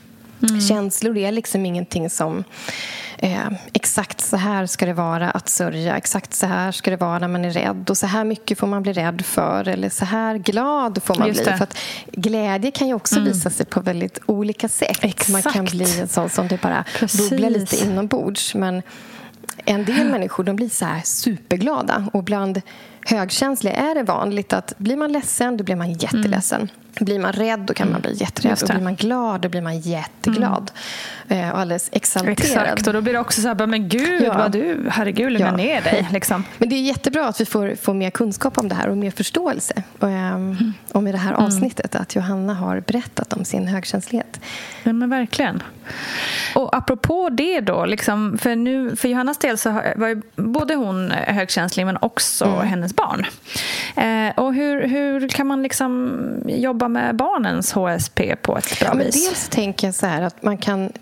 Mm. 0.43 0.61
Känslor 0.61 1.17
är 1.17 1.33
liksom 1.33 1.67
ingenting 1.67 2.11
som 2.11 2.45
eh, 3.19 3.49
exakt 3.73 4.21
så 4.21 4.37
här 4.37 4.67
ska 4.67 4.87
det 4.87 4.93
vara 4.93 5.31
att 5.31 5.49
sörja, 5.49 5.97
exakt 5.97 6.35
så 6.35 6.47
här 6.47 6.73
ska 6.73 6.91
det 6.91 6.97
vara 6.97 7.19
när 7.19 7.29
man 7.29 7.45
är 7.45 7.51
rädd 7.51 7.91
och 7.91 7.97
så 7.97 8.07
här 8.07 8.25
mycket 8.25 8.59
får 8.59 8.67
man 8.67 8.83
bli 8.83 8.93
rädd 8.93 9.25
för 9.25 9.69
eller 9.69 9.89
så 9.89 10.05
här 10.05 10.39
glad 10.39 11.03
får 11.03 11.15
man 11.15 11.29
Just 11.29 11.45
bli. 11.45 11.53
För 11.53 11.65
att 11.65 11.79
glädje 12.13 12.71
kan 12.71 12.89
ju 12.89 12.95
också 12.95 13.17
mm. 13.17 13.33
visa 13.33 13.51
sig 13.51 13.67
på 13.67 13.81
väldigt 13.81 14.19
olika 14.27 14.69
sätt. 14.69 14.99
Exakt. 15.05 15.29
Man 15.29 15.43
kan 15.43 15.65
bli 15.65 16.01
en 16.01 16.09
sån 16.09 16.29
som 16.29 16.49
det 16.49 16.61
bara 16.61 16.85
Precis. 16.99 17.31
bubblar 17.31 17.51
lite 17.51 17.77
inombords. 17.85 18.55
Men 18.55 18.83
en 19.65 19.85
del 19.85 20.07
människor 20.11 20.45
de 20.45 20.57
blir 20.57 20.69
så 20.69 20.85
här 20.85 21.01
superglada 21.05 22.09
och 22.13 22.25
bland 22.25 22.63
högkänsliga 23.05 23.75
är 23.75 23.95
det 23.95 24.03
vanligt 24.03 24.53
att 24.53 24.75
blir 24.79 24.97
man 24.97 25.12
ledsen, 25.12 25.57
då 25.57 25.65
blir 25.65 25.77
man 25.77 25.93
jätteledsen. 25.93 26.61
Mm. 26.61 26.71
Blir 27.01 27.19
man 27.19 27.33
rädd, 27.33 27.61
då 27.61 27.75
kan 27.75 27.93
man 27.93 28.01
bli 28.01 28.15
jätterädd. 28.15 28.62
Och 28.62 28.69
blir 28.69 28.85
man 28.85 28.95
glad, 28.95 29.41
då 29.41 29.49
blir 29.49 29.61
man 29.61 29.81
jätteglad. 29.81 30.71
Mm. 31.29 31.45
Eh, 31.45 31.53
och 31.53 31.59
alldeles 31.59 31.88
exalterad. 31.93 32.38
Exakt, 32.38 32.87
och 32.87 32.93
då 32.93 33.01
blir 33.01 33.12
det 33.12 33.19
också 33.19 33.41
så 33.41 33.49
här, 33.49 33.67
men 33.67 33.88
gud 33.88 34.23
ja. 34.23 34.35
vad 34.38 34.53
du, 34.53 34.87
herregud, 34.91 35.33
lugna 35.33 35.47
ja. 35.47 35.57
ner 35.57 35.83
dig. 35.83 36.09
Liksom. 36.12 36.45
Men 36.59 36.69
det 36.69 36.75
är 36.75 36.81
jättebra 36.81 37.29
att 37.29 37.41
vi 37.41 37.45
får, 37.45 37.75
får 37.75 37.95
mer 37.95 38.11
kunskap 38.11 38.59
om 38.59 38.69
det 38.69 38.75
här 38.75 38.88
och 38.88 38.97
mer 38.97 39.11
förståelse. 39.11 39.83
Och, 39.99 40.09
mm. 40.09 40.73
och 40.93 41.03
med 41.03 41.15
det 41.15 41.19
här 41.19 41.33
mm. 41.33 41.45
avsnittet, 41.45 41.95
att 41.95 42.15
Johanna 42.17 42.55
har 42.55 42.81
berättat 42.81 43.33
om 43.33 43.45
sin 43.45 43.67
högkänslighet. 43.69 44.41
Ja, 44.83 44.93
men 44.93 45.11
verkligen. 45.11 45.62
Och 46.55 46.77
apropå 46.77 47.29
det 47.29 47.61
då, 47.61 47.85
liksom, 47.87 48.38
för, 48.38 48.57
nu, 48.57 48.97
för 48.97 49.09
Johannas 49.09 49.38
del 49.38 49.59
så 49.59 49.71
var 49.71 50.23
både 50.43 50.75
hon 50.75 51.11
högkänslig 51.11 51.87
men 51.87 51.99
också 52.01 52.45
mm. 52.45 52.69
Hennes 52.93 52.97
barn. 52.97 53.27
Eh, 53.97 54.45
och 54.45 54.55
hur, 54.55 54.89
hur 54.89 55.29
kan 55.29 55.47
man 55.47 55.63
liksom 55.63 56.43
jobba 56.47 56.89
med 56.89 57.17
barnens 57.17 57.73
HSP 57.73 58.37
på 58.43 58.59
ett 58.59 58.81
bra 58.81 58.89
ja, 58.89 58.95
vis? 58.95 59.29
Dels 59.29 59.49
tänker 59.49 59.87
jag 59.87 59.95
så 59.95 60.07
här 60.07 60.23
att 60.23 60.43
man 60.43 60.59
kan 60.59 60.93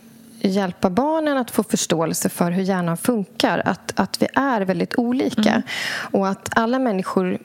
hjälpa 0.41 0.91
barnen 0.91 1.39
att 1.39 1.51
få 1.51 1.63
förståelse 1.63 2.29
för 2.29 2.51
hur 2.51 2.63
hjärnan 2.63 2.97
funkar. 2.97 3.63
Att, 3.65 3.93
att 4.01 4.23
vi 4.23 4.27
är 4.35 4.61
väldigt 4.61 4.99
olika. 4.99 5.51
Mm. 5.51 5.63
Och 6.11 6.29
att 6.29 6.49
alla 6.57 6.79
människor 6.79 7.39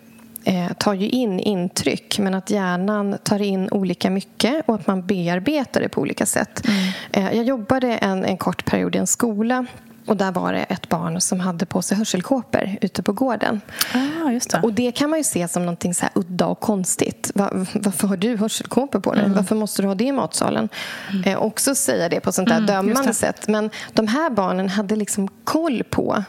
eh, 0.44 0.74
tar 0.78 0.94
ju 0.94 1.10
in 1.10 1.40
intryck 1.40 2.20
men 2.20 2.34
att 2.34 2.50
hjärnan 2.50 3.18
tar 3.24 3.42
in 3.42 3.70
olika 3.72 4.10
mycket 4.10 4.70
och 4.70 4.76
att 4.76 4.88
man 4.88 5.06
bearbetar 5.06 5.82
det 5.82 5.90
på 5.90 6.02
olika 6.02 6.26
sätt. 6.26 6.68
Mm. 6.68 6.92
Eh, 7.12 7.38
jag 7.38 7.46
jobbade 7.46 7.88
en, 7.88 8.26
en 8.26 8.38
kort 8.38 8.66
period 8.66 8.96
i 8.96 8.98
en 8.98 9.08
skola 9.08 9.66
och 10.06 10.18
där 10.18 10.32
var 10.32 10.54
det 10.54 10.64
ett 10.64 10.90
barn 10.90 11.22
som 11.22 11.40
hade 11.40 11.66
på 11.66 11.82
sig 11.82 11.98
hörselkåpor 11.98 12.78
ute 12.82 13.04
på 13.04 13.14
gården. 13.14 13.62
Ah, 13.94 14.32
just 14.32 14.50
det. 14.50 14.60
Och 14.64 14.74
det 14.74 14.92
kan 14.92 15.10
man 15.10 15.20
ju 15.20 15.24
se 15.24 15.48
som 15.48 15.62
någonting 15.66 15.94
så 15.94 16.06
udda 16.16 16.46
och 16.46 16.60
konstigt. 16.60 17.32
Var, 17.36 17.68
varför 17.74 18.08
har 18.08 18.18
du 18.18 18.38
hörselkåpor 18.38 19.00
på 19.00 19.14
dig? 19.14 19.24
Mm. 19.24 19.36
Varför 19.36 19.56
måste 19.56 19.82
du 19.82 19.88
ha 19.88 19.96
det 19.96 20.04
i 20.04 20.12
matsalen? 20.12 20.70
Mm. 21.12 21.24
Eh, 21.24 21.42
också 21.42 21.76
säga 21.76 22.10
det 22.10 22.20
på 22.20 22.32
sånt 22.32 22.50
där 22.50 22.58
mm, 22.58 22.68
dömande 22.68 23.14
sätt. 23.14 23.48
Men 23.48 23.70
de 23.94 24.08
här 24.08 24.30
barnen 24.30 24.70
hade 24.70 24.96
liksom 24.96 25.28
koll 25.44 25.84
på 25.90 26.24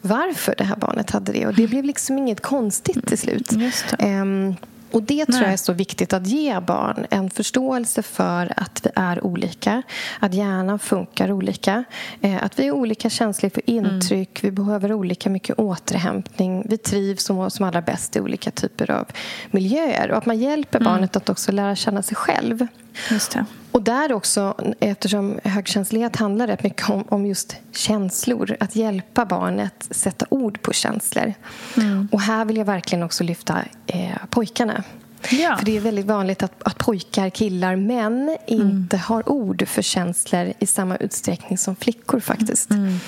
varför 0.00 0.54
det 0.58 0.64
här 0.64 0.76
barnet 0.76 1.10
hade 1.10 1.32
det. 1.32 1.46
Och 1.46 1.54
det 1.54 1.66
blev 1.66 1.84
liksom 1.84 2.18
inget 2.18 2.40
konstigt 2.40 3.06
till 3.06 3.18
slut. 3.18 3.52
Um, 3.98 4.56
och 4.94 5.02
Det 5.02 5.26
tror 5.26 5.42
jag 5.42 5.52
är 5.52 5.56
så 5.56 5.72
viktigt 5.72 6.12
att 6.12 6.26
ge 6.26 6.60
barn. 6.60 7.06
En 7.10 7.30
förståelse 7.30 8.02
för 8.02 8.52
att 8.56 8.80
vi 8.84 8.90
är 8.94 9.24
olika, 9.24 9.82
att 10.20 10.34
hjärnan 10.34 10.78
funkar 10.78 11.32
olika. 11.32 11.84
Eh, 12.20 12.44
att 12.44 12.58
vi 12.58 12.66
är 12.66 12.72
olika 12.72 13.10
känsliga 13.10 13.50
för 13.50 13.70
intryck, 13.70 14.42
mm. 14.42 14.50
vi 14.54 14.62
behöver 14.62 14.92
olika 14.92 15.30
mycket 15.30 15.58
återhämtning. 15.58 16.66
Vi 16.68 16.78
trivs 16.78 17.24
som, 17.24 17.50
som 17.50 17.66
allra 17.66 17.82
bäst 17.82 18.16
i 18.16 18.20
olika 18.20 18.50
typer 18.50 18.90
av 18.90 19.06
miljöer. 19.50 20.10
Och 20.10 20.18
att 20.18 20.26
man 20.26 20.38
hjälper 20.38 20.80
mm. 20.80 20.92
barnet 20.92 21.16
att 21.16 21.28
också 21.28 21.52
lära 21.52 21.76
känna 21.76 22.02
sig 22.02 22.16
själv. 22.16 22.66
Just 23.10 23.32
det. 23.32 23.46
Och 23.70 23.82
där 23.82 24.12
också, 24.12 24.54
eftersom 24.80 25.38
högkänslighet 25.44 26.16
handlar 26.16 26.46
rätt 26.46 26.62
mycket 26.62 26.90
om, 26.90 27.04
om 27.08 27.26
just 27.26 27.56
känslor, 27.72 28.56
att 28.60 28.76
hjälpa 28.76 29.24
barnet 29.24 29.88
sätta 29.90 30.26
ord 30.28 30.62
på 30.62 30.72
känslor. 30.72 31.34
Mm. 31.76 32.08
Och 32.12 32.20
här 32.20 32.44
vill 32.44 32.56
jag 32.56 32.64
verkligen 32.64 33.02
också 33.02 33.24
lyfta 33.24 33.58
eh, 33.86 34.16
pojkarna. 34.30 34.82
Ja. 35.30 35.56
För 35.56 35.64
det 35.64 35.76
är 35.76 35.80
väldigt 35.80 36.06
vanligt 36.06 36.42
att, 36.42 36.62
att 36.62 36.78
pojkar, 36.78 37.30
killar, 37.30 37.76
män 37.76 38.36
inte 38.46 38.96
mm. 38.96 39.04
har 39.04 39.28
ord 39.28 39.68
för 39.68 39.82
känslor 39.82 40.52
i 40.58 40.66
samma 40.66 40.96
utsträckning 40.96 41.58
som 41.58 41.76
flickor 41.76 42.20
faktiskt. 42.20 42.70
Mm. 42.70 42.98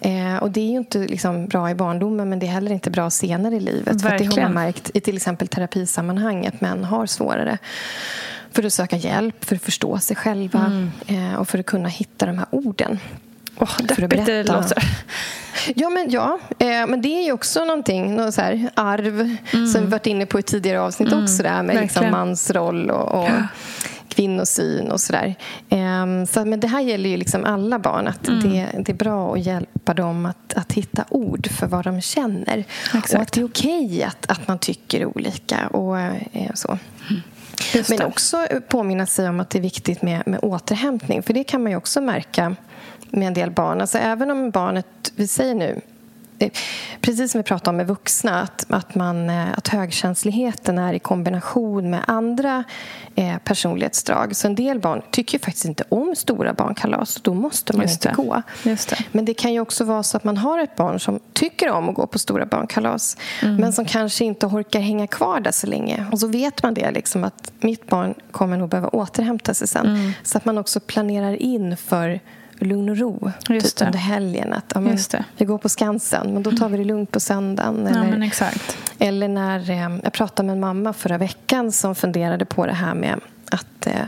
Eh, 0.00 0.36
och 0.36 0.50
Det 0.50 0.60
är 0.60 0.70
ju 0.70 0.76
inte 0.76 0.98
liksom 0.98 1.46
bra 1.46 1.70
i 1.70 1.74
barndomen 1.74 2.28
men 2.28 2.38
det 2.38 2.46
är 2.46 2.50
heller 2.50 2.72
inte 2.72 2.90
bra 2.90 3.10
senare 3.10 3.56
i 3.56 3.60
livet. 3.60 4.02
För 4.02 4.18
det 4.18 4.24
har 4.24 4.42
man 4.42 4.52
märkt 4.52 4.90
i 4.94 5.00
till 5.00 5.16
exempel 5.16 5.48
terapisammanhang 5.48 6.46
att 6.46 6.60
män 6.60 6.84
har 6.84 7.06
svårare 7.06 7.58
för 8.54 8.62
att 8.64 8.72
söka 8.72 8.96
hjälp, 8.96 9.44
för 9.44 9.56
att 9.56 9.62
förstå 9.62 9.98
sig 9.98 10.16
själva 10.16 10.60
mm. 11.06 11.32
eh, 11.32 11.34
och 11.34 11.48
för 11.48 11.58
att 11.58 11.66
kunna 11.66 11.88
hitta 11.88 12.26
de 12.26 12.38
här 12.38 12.46
orden. 12.50 12.98
Oh, 13.56 13.76
deppigt 13.82 14.26
det 14.26 14.42
låter. 14.42 14.78
Ja, 15.74 15.90
men, 15.90 16.10
ja 16.10 16.38
eh, 16.58 16.86
men 16.86 17.02
det 17.02 17.08
är 17.08 17.24
ju 17.24 17.32
också 17.32 17.64
någonting, 17.64 18.16
något 18.16 18.34
så 18.34 18.40
här, 18.40 18.70
arv 18.74 19.36
mm. 19.52 19.66
som 19.66 19.80
vi 19.84 19.86
varit 19.86 20.06
inne 20.06 20.26
på 20.26 20.38
i 20.38 20.42
tidigare 20.42 20.80
avsnitt 20.80 21.12
mm. 21.12 21.24
också. 21.24 21.42
Där, 21.42 21.62
med 21.62 21.80
liksom 21.80 22.10
mansroll 22.10 22.90
och, 22.90 23.20
och 23.20 23.28
ja. 23.28 23.46
kvinnosyn 24.08 24.90
och 24.90 25.00
sådär. 25.00 25.34
Eh, 25.68 26.24
så, 26.28 26.44
men 26.44 26.60
det 26.60 26.66
här 26.66 26.80
gäller 26.80 27.10
ju 27.10 27.16
liksom 27.16 27.44
alla 27.44 27.78
barn. 27.78 28.08
Att 28.08 28.28
mm. 28.28 28.40
det, 28.40 28.68
det, 28.78 28.92
är 28.92 28.96
bra 28.96 29.34
att 29.34 29.46
hjälpa 29.46 29.94
dem 29.94 30.26
att, 30.26 30.54
att 30.54 30.72
hitta 30.72 31.04
ord 31.08 31.48
för 31.50 31.66
vad 31.66 31.84
de 31.84 32.00
känner. 32.00 32.58
Exakt. 32.84 33.14
Och 33.14 33.20
att 33.20 33.32
det 33.32 33.40
är 33.40 33.44
okej 33.44 33.86
okay 33.86 34.02
att, 34.02 34.30
att 34.30 34.48
man 34.48 34.58
tycker 34.58 35.06
olika. 35.06 35.66
och 35.66 35.98
eh, 35.98 36.50
så. 36.54 36.78
Mm. 37.10 37.22
Men 37.88 38.02
också 38.02 38.46
påminna 38.68 39.06
sig 39.06 39.28
om 39.28 39.40
att 39.40 39.50
det 39.50 39.58
är 39.58 39.62
viktigt 39.62 40.02
med, 40.02 40.22
med 40.26 40.40
återhämtning. 40.42 41.22
För 41.22 41.34
det 41.34 41.44
kan 41.44 41.62
man 41.62 41.72
ju 41.72 41.76
också 41.76 42.00
märka 42.00 42.56
med 43.10 43.28
en 43.28 43.34
del 43.34 43.50
barn. 43.50 43.80
Alltså 43.80 43.98
även 43.98 44.30
om 44.30 44.50
barnet, 44.50 44.86
vi 45.16 45.26
säger 45.26 45.54
nu 45.54 45.80
precis 47.00 47.32
som 47.32 47.38
vi 47.38 47.42
pratade 47.42 47.70
om 47.70 47.76
med 47.76 47.86
vuxna, 47.86 48.40
att, 48.40 48.66
att, 48.68 48.94
man, 48.94 49.30
eh, 49.30 49.58
att 49.58 49.68
högkänsligheten 49.68 50.78
är 50.78 50.92
i 50.92 50.98
kombination 50.98 51.90
med 51.90 52.00
andra 52.06 52.64
eh, 53.14 53.36
personlighetsdrag. 53.44 54.36
Så 54.36 54.46
en 54.46 54.54
del 54.54 54.80
barn 54.80 55.02
tycker 55.10 55.38
faktiskt 55.38 55.64
inte 55.64 55.84
om 55.88 56.16
stora 56.16 56.52
barnkalas. 56.52 57.18
Då 57.22 57.34
måste 57.34 57.76
man 57.76 57.88
inte 57.88 58.12
gå. 58.16 58.42
Det. 58.62 58.98
Men 59.12 59.24
det 59.24 59.34
kan 59.34 59.52
ju 59.52 59.60
också 59.60 59.84
vara 59.84 60.02
så 60.02 60.16
att 60.16 60.24
man 60.24 60.36
har 60.36 60.58
ett 60.58 60.76
barn 60.76 61.00
som 61.00 61.20
tycker 61.32 61.70
om 61.70 61.88
att 61.88 61.94
gå 61.94 62.06
på 62.06 62.18
stora 62.18 62.46
barnkalas 62.46 63.16
mm. 63.42 63.56
men 63.56 63.72
som 63.72 63.84
kanske 63.84 64.24
inte 64.24 64.46
orkar 64.46 64.80
hänga 64.80 65.06
kvar 65.06 65.40
där 65.40 65.52
så 65.52 65.66
länge. 65.66 66.06
Och 66.12 66.20
så 66.20 66.26
vet 66.26 66.62
man 66.62 66.74
det, 66.74 66.90
liksom, 66.90 67.24
att 67.24 67.52
mitt 67.60 67.86
barn 67.86 68.14
kommer 68.30 68.56
nog 68.56 68.68
behöva 68.68 68.88
återhämta 68.88 69.54
sig 69.54 69.68
sen. 69.68 69.86
Mm. 69.86 70.12
Så 70.22 70.38
att 70.38 70.44
man 70.44 70.58
också 70.58 70.80
planerar 70.80 71.42
in 71.42 71.76
för 71.76 72.20
lugn 72.58 72.88
och 72.88 72.96
ro 72.96 73.30
typ 73.44 73.80
under 73.80 73.98
helgen. 73.98 74.52
Att, 74.52 74.72
ja, 74.74 74.80
men, 74.80 74.98
Vi 75.36 75.44
går 75.44 75.58
på 75.58 75.68
Skansen, 75.68 76.34
men 76.34 76.42
då 76.42 76.50
tar 76.50 76.68
vi 76.68 76.78
det 76.78 76.84
lugnt 76.84 77.10
på 77.10 77.20
söndagen. 77.20 77.86
Eller, 77.86 78.30
ja, 78.40 78.46
eller 78.98 79.28
när 79.28 79.70
eh, 79.70 79.98
jag 80.02 80.12
pratade 80.12 80.46
med 80.46 80.52
en 80.52 80.60
mamma 80.60 80.92
förra 80.92 81.18
veckan 81.18 81.72
som 81.72 81.94
funderade 81.94 82.44
på 82.44 82.66
det 82.66 82.72
här 82.72 82.94
med 82.94 83.20
att 83.54 83.86
eh, 83.86 84.04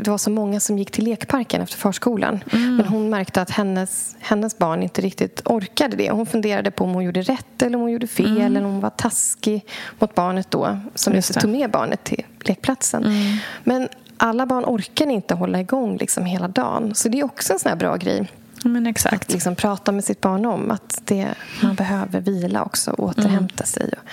det 0.00 0.08
var 0.08 0.18
så 0.18 0.30
många 0.30 0.60
som 0.60 0.78
gick 0.78 0.90
till 0.90 1.04
lekparken 1.04 1.62
efter 1.62 1.76
förskolan. 1.76 2.44
Mm. 2.52 2.76
Men 2.76 2.86
hon 2.86 3.10
märkte 3.10 3.42
att 3.42 3.50
hennes, 3.50 4.16
hennes 4.20 4.58
barn 4.58 4.82
inte 4.82 5.00
riktigt 5.00 5.42
orkade 5.44 5.96
det. 5.96 6.10
Hon 6.10 6.26
funderade 6.26 6.70
på 6.70 6.84
om 6.84 6.90
hon 6.90 7.04
gjorde 7.04 7.22
rätt 7.22 7.62
eller 7.62 7.76
om 7.76 7.82
hon 7.82 7.90
gjorde 7.90 8.06
fel 8.06 8.26
mm. 8.26 8.42
eller 8.42 8.64
om 8.64 8.72
hon 8.72 8.80
var 8.80 8.90
taskig 8.90 9.66
mot 9.98 10.14
barnet 10.14 10.50
då 10.50 10.78
som 10.94 11.14
just, 11.14 11.28
just 11.30 11.40
tog 11.40 11.50
med 11.50 11.70
barnet 11.70 12.04
till 12.04 12.24
lekplatsen. 12.40 13.04
Mm. 13.04 13.36
Men 13.64 13.88
alla 14.16 14.46
barn 14.46 14.64
orkar 14.64 15.10
inte 15.10 15.34
hålla 15.34 15.60
igång 15.60 15.96
liksom 15.96 16.24
hela 16.24 16.48
dagen. 16.48 16.94
Så 16.94 17.08
det 17.08 17.20
är 17.20 17.24
också 17.24 17.52
en 17.52 17.58
sån 17.58 17.78
bra 17.78 17.96
grej. 17.96 18.28
Men 18.64 18.86
exakt. 18.86 19.22
Att 19.22 19.32
liksom 19.32 19.56
prata 19.56 19.92
med 19.92 20.04
sitt 20.04 20.20
barn 20.20 20.46
om 20.46 20.70
att 20.70 21.00
det, 21.04 21.28
man 21.62 21.74
behöver 21.74 22.20
vila 22.20 22.62
också 22.62 22.90
och 22.90 23.04
återhämta 23.04 23.64
mm. 23.64 23.66
sig. 23.66 23.90
Och 23.92 24.08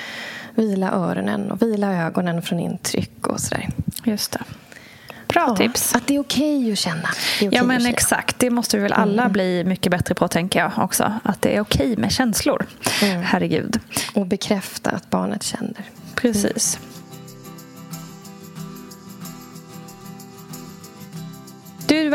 vila 0.55 0.91
öronen 0.91 1.51
och 1.51 1.62
vila 1.62 1.93
ögonen 2.05 2.41
från 2.41 2.59
intryck 2.59 3.27
och 3.27 3.39
sådär. 3.39 3.69
Just 4.03 4.31
det. 4.31 4.43
Bra 5.27 5.45
ja, 5.47 5.55
tips. 5.55 5.95
Att 5.95 6.07
det 6.07 6.15
är 6.15 6.19
okej 6.19 6.59
okay 6.59 6.71
att 6.71 6.77
känna. 6.77 7.09
Okay 7.35 7.49
ja, 7.51 7.63
men 7.63 7.85
exakt. 7.85 8.39
Det 8.39 8.49
måste 8.49 8.77
vi 8.77 8.83
väl 8.83 8.93
alla 8.93 9.21
mm. 9.21 9.33
bli 9.33 9.63
mycket 9.63 9.91
bättre 9.91 10.15
på, 10.15 10.27
tänker 10.27 10.59
jag 10.59 10.71
också. 10.77 11.13
Att 11.23 11.41
det 11.41 11.55
är 11.55 11.62
okej 11.62 11.91
okay 11.91 12.01
med 12.01 12.12
känslor. 12.12 12.65
Mm. 13.01 13.21
Herregud. 13.23 13.79
Och 14.13 14.25
bekräfta 14.25 14.89
att 14.89 15.09
barnet 15.09 15.43
känner. 15.43 15.83
Precis. 16.15 16.77
Mm. 16.77 16.98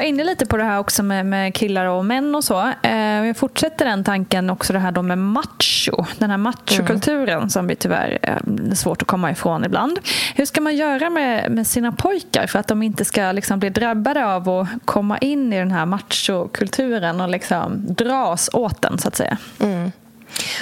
Inne 0.05 0.25
lite 0.25 0.47
på 0.47 0.57
det 0.57 0.65
här 0.65 0.79
också 0.79 1.03
med, 1.03 1.27
med 1.27 1.55
killar 1.55 1.87
och 1.87 2.05
män 2.05 2.35
och 2.35 2.45
så. 2.45 2.73
Eh, 2.83 3.27
jag 3.27 3.37
fortsätter 3.37 3.85
den 3.85 4.05
tanken 4.05 4.51
också 4.51 4.73
det 4.73 4.79
här 4.79 4.93
då 4.93 5.03
med 5.03 5.19
macho. 5.19 6.05
Den 6.19 6.31
här 6.31 6.37
machokulturen 6.37 7.39
mm. 7.39 7.51
som 7.51 7.67
vi 7.67 7.77
tyvärr 7.77 8.19
eh, 8.23 8.37
är 8.71 8.75
svårt 8.75 9.03
att 9.03 9.09
komma 9.09 9.31
ifrån 9.31 9.65
ibland. 9.65 9.99
Hur 10.35 10.45
ska 10.45 10.61
man 10.61 10.77
göra 10.77 11.11
med, 11.11 11.51
med 11.51 11.67
sina 11.67 11.93
pojkar 11.93 12.47
för 12.47 12.59
att 12.59 12.69
de 12.69 12.83
inte 12.83 13.05
ska 13.05 13.33
liksom 13.33 13.59
bli 13.59 13.71
drabbade 13.71 14.27
av 14.27 14.49
att 14.49 14.69
komma 14.85 15.19
in 15.19 15.53
i 15.53 15.59
den 15.59 15.71
här 15.71 15.87
machokulturen 15.87 17.21
och 17.21 17.29
liksom 17.29 17.95
dras 17.95 18.51
åt 18.53 18.83
den 18.83 18.99
så 18.99 19.09
att 19.09 19.17
säga? 19.17 19.39
Mm. 19.61 19.93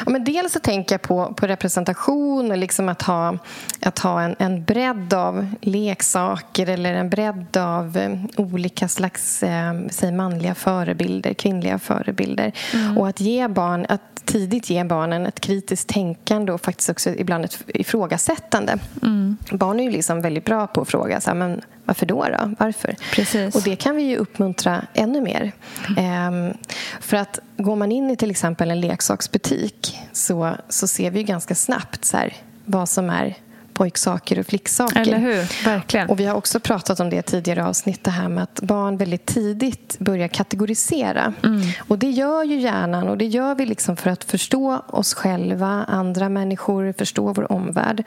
Ja, 0.07 0.13
men 0.13 0.25
dels 0.25 0.53
så 0.53 0.59
tänker 0.59 0.95
jag 0.95 1.03
på, 1.03 1.35
på 1.35 1.47
representation 1.47 2.51
och 2.51 2.59
liksom 2.59 2.89
att 2.89 3.03
ha, 3.03 3.39
att 3.81 3.99
ha 3.99 4.23
en, 4.23 4.37
en 4.39 4.65
bredd 4.65 5.15
av 5.15 5.55
leksaker 5.61 6.69
eller 6.69 6.95
en 6.95 7.11
bredd 7.11 7.57
av 7.57 7.97
eh, 7.97 8.13
olika 8.37 8.89
slags 8.89 9.43
eh, 9.43 9.75
säg 9.91 10.13
manliga 10.13 10.55
förebilder, 10.55 11.35
kvinnliga 11.35 11.79
förebilder. 11.79 12.53
Mm. 12.75 12.99
Och 12.99 13.09
att 13.09 13.21
ge 13.21 13.49
barn, 13.49 13.87
att 13.89 14.22
tidigt 14.25 14.71
ge 14.71 14.85
barnen 14.85 15.27
ett 15.27 15.41
kritiskt 15.41 15.89
tänkande 15.89 16.53
och 16.53 16.61
faktiskt 16.61 16.91
också 16.91 17.11
ibland 17.11 17.45
ett 17.45 17.59
ifrågasättande. 17.67 18.79
Mm. 19.03 19.37
Barn 19.53 19.81
är 19.81 19.85
ju 19.85 19.91
liksom 19.91 20.21
väldigt 20.21 20.45
bra 20.45 20.67
på 20.67 20.81
att 20.81 20.89
fråga 20.89 21.21
så 21.21 21.31
här, 21.31 21.35
men 21.37 21.61
varför 21.85 22.07
då? 22.07 22.25
då? 22.25 22.55
Varför? 22.59 22.97
Precis. 23.13 23.55
Och 23.55 23.63
det 23.63 23.77
kan 23.77 23.97
vi 23.97 24.03
ju 24.03 24.17
uppmuntra 24.17 24.87
ännu 24.95 25.21
mer. 25.21 25.53
Mm. 25.89 26.05
Ehm, 26.05 26.55
för 27.01 27.17
att 27.17 27.39
går 27.57 27.77
man 27.77 27.93
in 27.93 28.11
i 28.11 28.17
till 28.17 28.31
exempel 28.31 28.71
en 28.71 28.81
leksaksbutik 28.81 29.99
så, 30.13 30.55
så 30.69 30.87
ser 30.87 31.11
vi 31.11 31.19
ju 31.19 31.25
ganska 31.25 31.55
snabbt 31.55 32.05
så 32.05 32.17
här, 32.17 32.37
vad 32.65 32.89
som 32.89 33.11
är 33.11 33.37
pojksaker 33.75 34.39
och 34.39 34.47
flicksaker. 34.47 35.01
Eller 35.01 35.19
hur? 35.19 35.65
Verkligen. 35.65 36.09
Och 36.09 36.21
vi 36.21 36.27
har 36.27 36.35
också 36.35 36.61
pratat 36.61 37.01
om 37.01 37.11
det 37.11 37.23
tidigare 37.23 37.67
avsnitt, 37.67 38.05
det 38.05 38.11
här 38.11 38.29
med 38.29 38.43
att 38.43 38.61
barn 38.63 38.97
väldigt 38.97 39.27
tidigt 39.27 39.97
börjar 39.99 40.29
kategorisera. 40.29 41.35
Mm. 41.45 41.63
Och 41.89 41.99
det 41.99 42.11
gör 42.11 42.45
ju 42.45 42.61
hjärnan 42.61 43.09
och 43.09 43.19
det 43.19 43.27
gör 43.27 43.55
vi 43.55 43.67
liksom 43.67 43.97
för 43.97 44.11
att 44.11 44.25
förstå 44.25 44.81
oss 44.87 45.15
själva, 45.15 45.85
andra 45.89 46.29
människor, 46.29 46.95
förstå 46.99 47.33
vår 47.33 47.53
omvärld. 47.53 48.05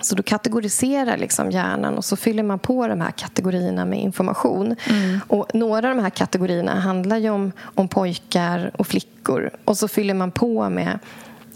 Så 0.00 0.14
då 0.14 0.22
kategoriserar 0.22 1.16
liksom 1.16 1.50
hjärnan 1.50 1.94
och 1.94 2.04
så 2.04 2.16
fyller 2.16 2.42
man 2.42 2.58
på 2.58 2.86
de 2.88 3.00
här 3.00 3.10
kategorierna 3.10 3.84
med 3.84 4.00
information. 4.00 4.76
Mm. 4.86 5.20
Och 5.28 5.54
Några 5.54 5.90
av 5.90 5.96
de 5.96 6.02
här 6.02 6.10
kategorierna 6.10 6.80
handlar 6.80 7.16
ju 7.16 7.30
om, 7.30 7.52
om 7.60 7.88
pojkar 7.88 8.70
och 8.76 8.86
flickor. 8.86 9.50
Och 9.64 9.78
så 9.78 9.88
fyller 9.88 10.14
man 10.14 10.30
på 10.30 10.70
med 10.70 10.98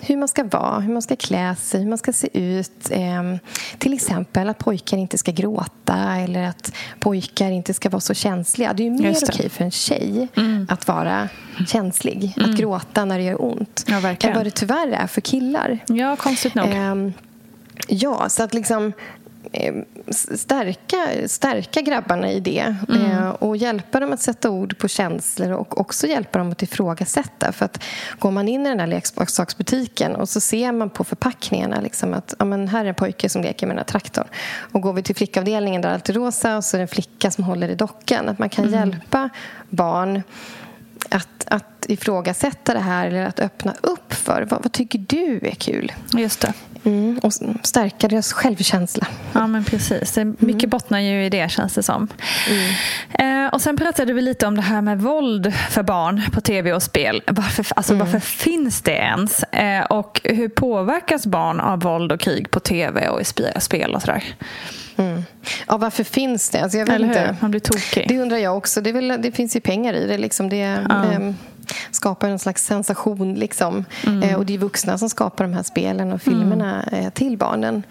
hur 0.02 0.16
man 0.16 0.28
ska 0.28 0.44
vara, 0.44 0.80
hur 0.80 0.92
man 0.92 1.02
ska 1.02 1.16
klä 1.16 1.56
sig, 1.56 1.80
hur 1.80 1.88
man 1.88 1.98
ska 1.98 2.12
se 2.12 2.38
ut. 2.38 2.90
Eh, 2.90 3.22
till 3.78 3.92
exempel 3.92 4.48
att 4.48 4.58
pojkar 4.58 4.96
inte 4.96 5.18
ska 5.18 5.32
gråta 5.32 6.16
eller 6.16 6.42
att 6.42 6.72
pojkar 7.00 7.50
inte 7.50 7.74
ska 7.74 7.88
vara 7.88 8.00
så 8.00 8.14
känsliga. 8.14 8.72
Det 8.72 8.82
är 8.82 8.84
ju 8.84 8.90
mer 8.90 9.16
okej 9.22 9.48
för 9.48 9.64
en 9.64 9.70
tjej 9.70 10.28
mm. 10.36 10.66
att 10.70 10.88
vara 10.88 11.28
känslig, 11.66 12.34
mm. 12.36 12.50
att 12.50 12.56
gråta 12.56 13.04
när 13.04 13.18
det 13.18 13.24
gör 13.24 13.44
ont 13.44 13.84
ja, 13.88 13.96
än 13.96 14.34
vad 14.34 14.46
det 14.46 14.50
tyvärr 14.50 14.88
är 14.88 15.06
för 15.06 15.20
killar. 15.20 15.78
Ja, 15.86 16.16
konstigt 16.16 16.54
nog. 16.54 16.66
Eh, 16.66 16.94
Ja, 17.88 18.28
så 18.28 18.42
att 18.42 18.54
liksom 18.54 18.92
stärka, 20.10 21.28
stärka 21.28 21.80
grabbarna 21.80 22.30
i 22.32 22.40
det 22.40 22.76
Mm. 22.88 23.02
eh, 23.12 23.28
och 23.28 23.56
hjälpa 23.56 24.00
dem 24.00 24.12
att 24.12 24.20
sätta 24.20 24.50
ord 24.50 24.78
på 24.78 24.88
känslor 24.88 25.52
och 25.52 25.80
också 25.80 26.06
hjälpa 26.06 26.38
dem 26.38 26.52
att 26.52 26.62
ifrågasätta. 26.62 27.52
För 27.52 27.64
att 27.64 27.82
går 28.18 28.30
man 28.30 28.48
in 28.48 28.66
i 28.66 28.68
den 28.68 28.80
här 28.80 28.86
leksaksbutiken 28.86 30.16
och 30.16 30.28
så 30.28 30.40
ser 30.40 30.72
man 30.72 30.90
på 30.90 31.04
förpackningarna 31.04 31.80
liksom 31.80 32.14
att 32.14 32.34
ja, 32.38 32.44
men 32.44 32.68
här 32.68 32.84
är 32.84 32.88
en 32.88 32.94
pojke 32.94 33.28
som 33.28 33.42
leker 33.42 33.66
med 33.66 33.76
den 33.76 33.78
här 33.78 33.84
traktorn. 33.84 34.26
Och 34.72 34.80
går 34.80 34.92
vi 34.92 35.02
till 35.02 35.16
flickavdelningen 35.16 35.82
där 35.82 35.88
allt 35.92 36.08
är 36.08 36.12
rosa 36.12 36.56
och 36.56 36.64
så 36.64 36.76
är 36.76 36.78
det 36.78 36.82
en 36.84 36.88
flicka 36.88 37.30
som 37.30 37.44
håller 37.44 37.68
i 37.68 37.74
dockan. 37.74 38.28
Att 38.28 38.38
man 38.38 38.48
kan 38.48 38.64
Mm. 38.64 38.78
hjälpa 38.90 39.28
barn 39.70 40.22
att, 41.10 41.44
att 41.46 41.86
ifrågasätta 41.88 42.74
det 42.74 42.80
här 42.80 43.06
eller 43.06 43.26
att 43.26 43.40
öppna 43.40 43.74
upp 43.80 44.12
för 44.14 44.46
vad, 44.50 44.62
vad 44.62 44.72
tycker 44.72 44.98
du 45.08 45.40
är 45.42 45.54
kul? 45.54 45.92
Just 46.12 46.40
det. 46.40 46.52
Mm, 46.84 47.18
och 47.22 47.32
stärka 47.62 48.08
deras 48.08 48.32
självkänsla. 48.32 49.06
Ja, 49.32 49.46
men 49.46 49.64
precis. 49.64 50.12
Det- 50.12 50.24
Mycket 50.38 50.70
bottnar 50.70 50.98
ju 50.98 51.24
i 51.24 51.28
det, 51.30 51.50
känns 51.50 51.74
det 51.74 51.82
som. 51.82 52.08
Eh, 53.12 53.46
och 53.52 53.60
Sen 53.62 53.76
pratade 53.76 54.12
vi 54.12 54.22
lite 54.22 54.46
om 54.46 54.56
det 54.56 54.62
här 54.62 54.82
med 54.82 55.00
våld 55.00 55.54
för 55.70 55.82
barn 55.82 56.22
på 56.32 56.40
tv 56.40 56.72
och 56.72 56.82
spel. 56.82 57.22
Varför, 57.26 57.66
alltså, 57.76 57.94
varför 57.94 58.18
finns 58.18 58.82
det 58.82 58.92
ens? 58.96 59.42
Eh, 59.42 59.84
och 59.84 60.20
hur 60.24 60.48
påverkas 60.48 61.26
barn 61.26 61.60
av 61.60 61.80
våld 61.80 62.12
och 62.12 62.20
krig 62.20 62.50
på 62.50 62.60
tv 62.60 63.08
och 63.08 63.20
i 63.20 63.24
sp- 63.24 63.58
spel 63.60 63.94
och 63.94 64.02
sådär? 64.02 64.24
Mm. 64.96 65.22
Ja, 65.66 65.76
varför 65.76 66.04
finns 66.04 66.50
det? 66.50 66.60
Alltså 66.60 66.78
jag 66.78 66.86
vet 66.86 67.00
inte. 67.00 67.36
Man 67.40 67.50
blir 67.50 67.60
tokig. 67.60 68.08
Det 68.08 68.18
undrar 68.18 68.36
jag 68.36 68.56
också. 68.56 68.80
Det, 68.80 68.92
väl, 68.92 69.22
det 69.22 69.32
finns 69.32 69.56
ju 69.56 69.60
pengar 69.60 69.94
i 69.94 70.06
det. 70.06 70.18
Liksom 70.18 70.48
det 70.48 70.62
ehm, 70.62 71.34
skapar 71.90 72.28
en 72.28 72.38
slags 72.38 72.64
sensation. 72.64 73.34
Liksom. 73.34 73.84
Eh, 74.22 74.34
och 74.34 74.46
det 74.46 74.54
är 74.54 74.58
vuxna 74.58 74.98
som 74.98 75.08
skapar 75.10 75.44
de 75.44 75.52
här 75.54 75.62
spelen 75.62 76.12
och 76.12 76.22
filmerna 76.22 76.82
eh, 76.92 77.10
till 77.10 77.36
barnen. 77.36 77.82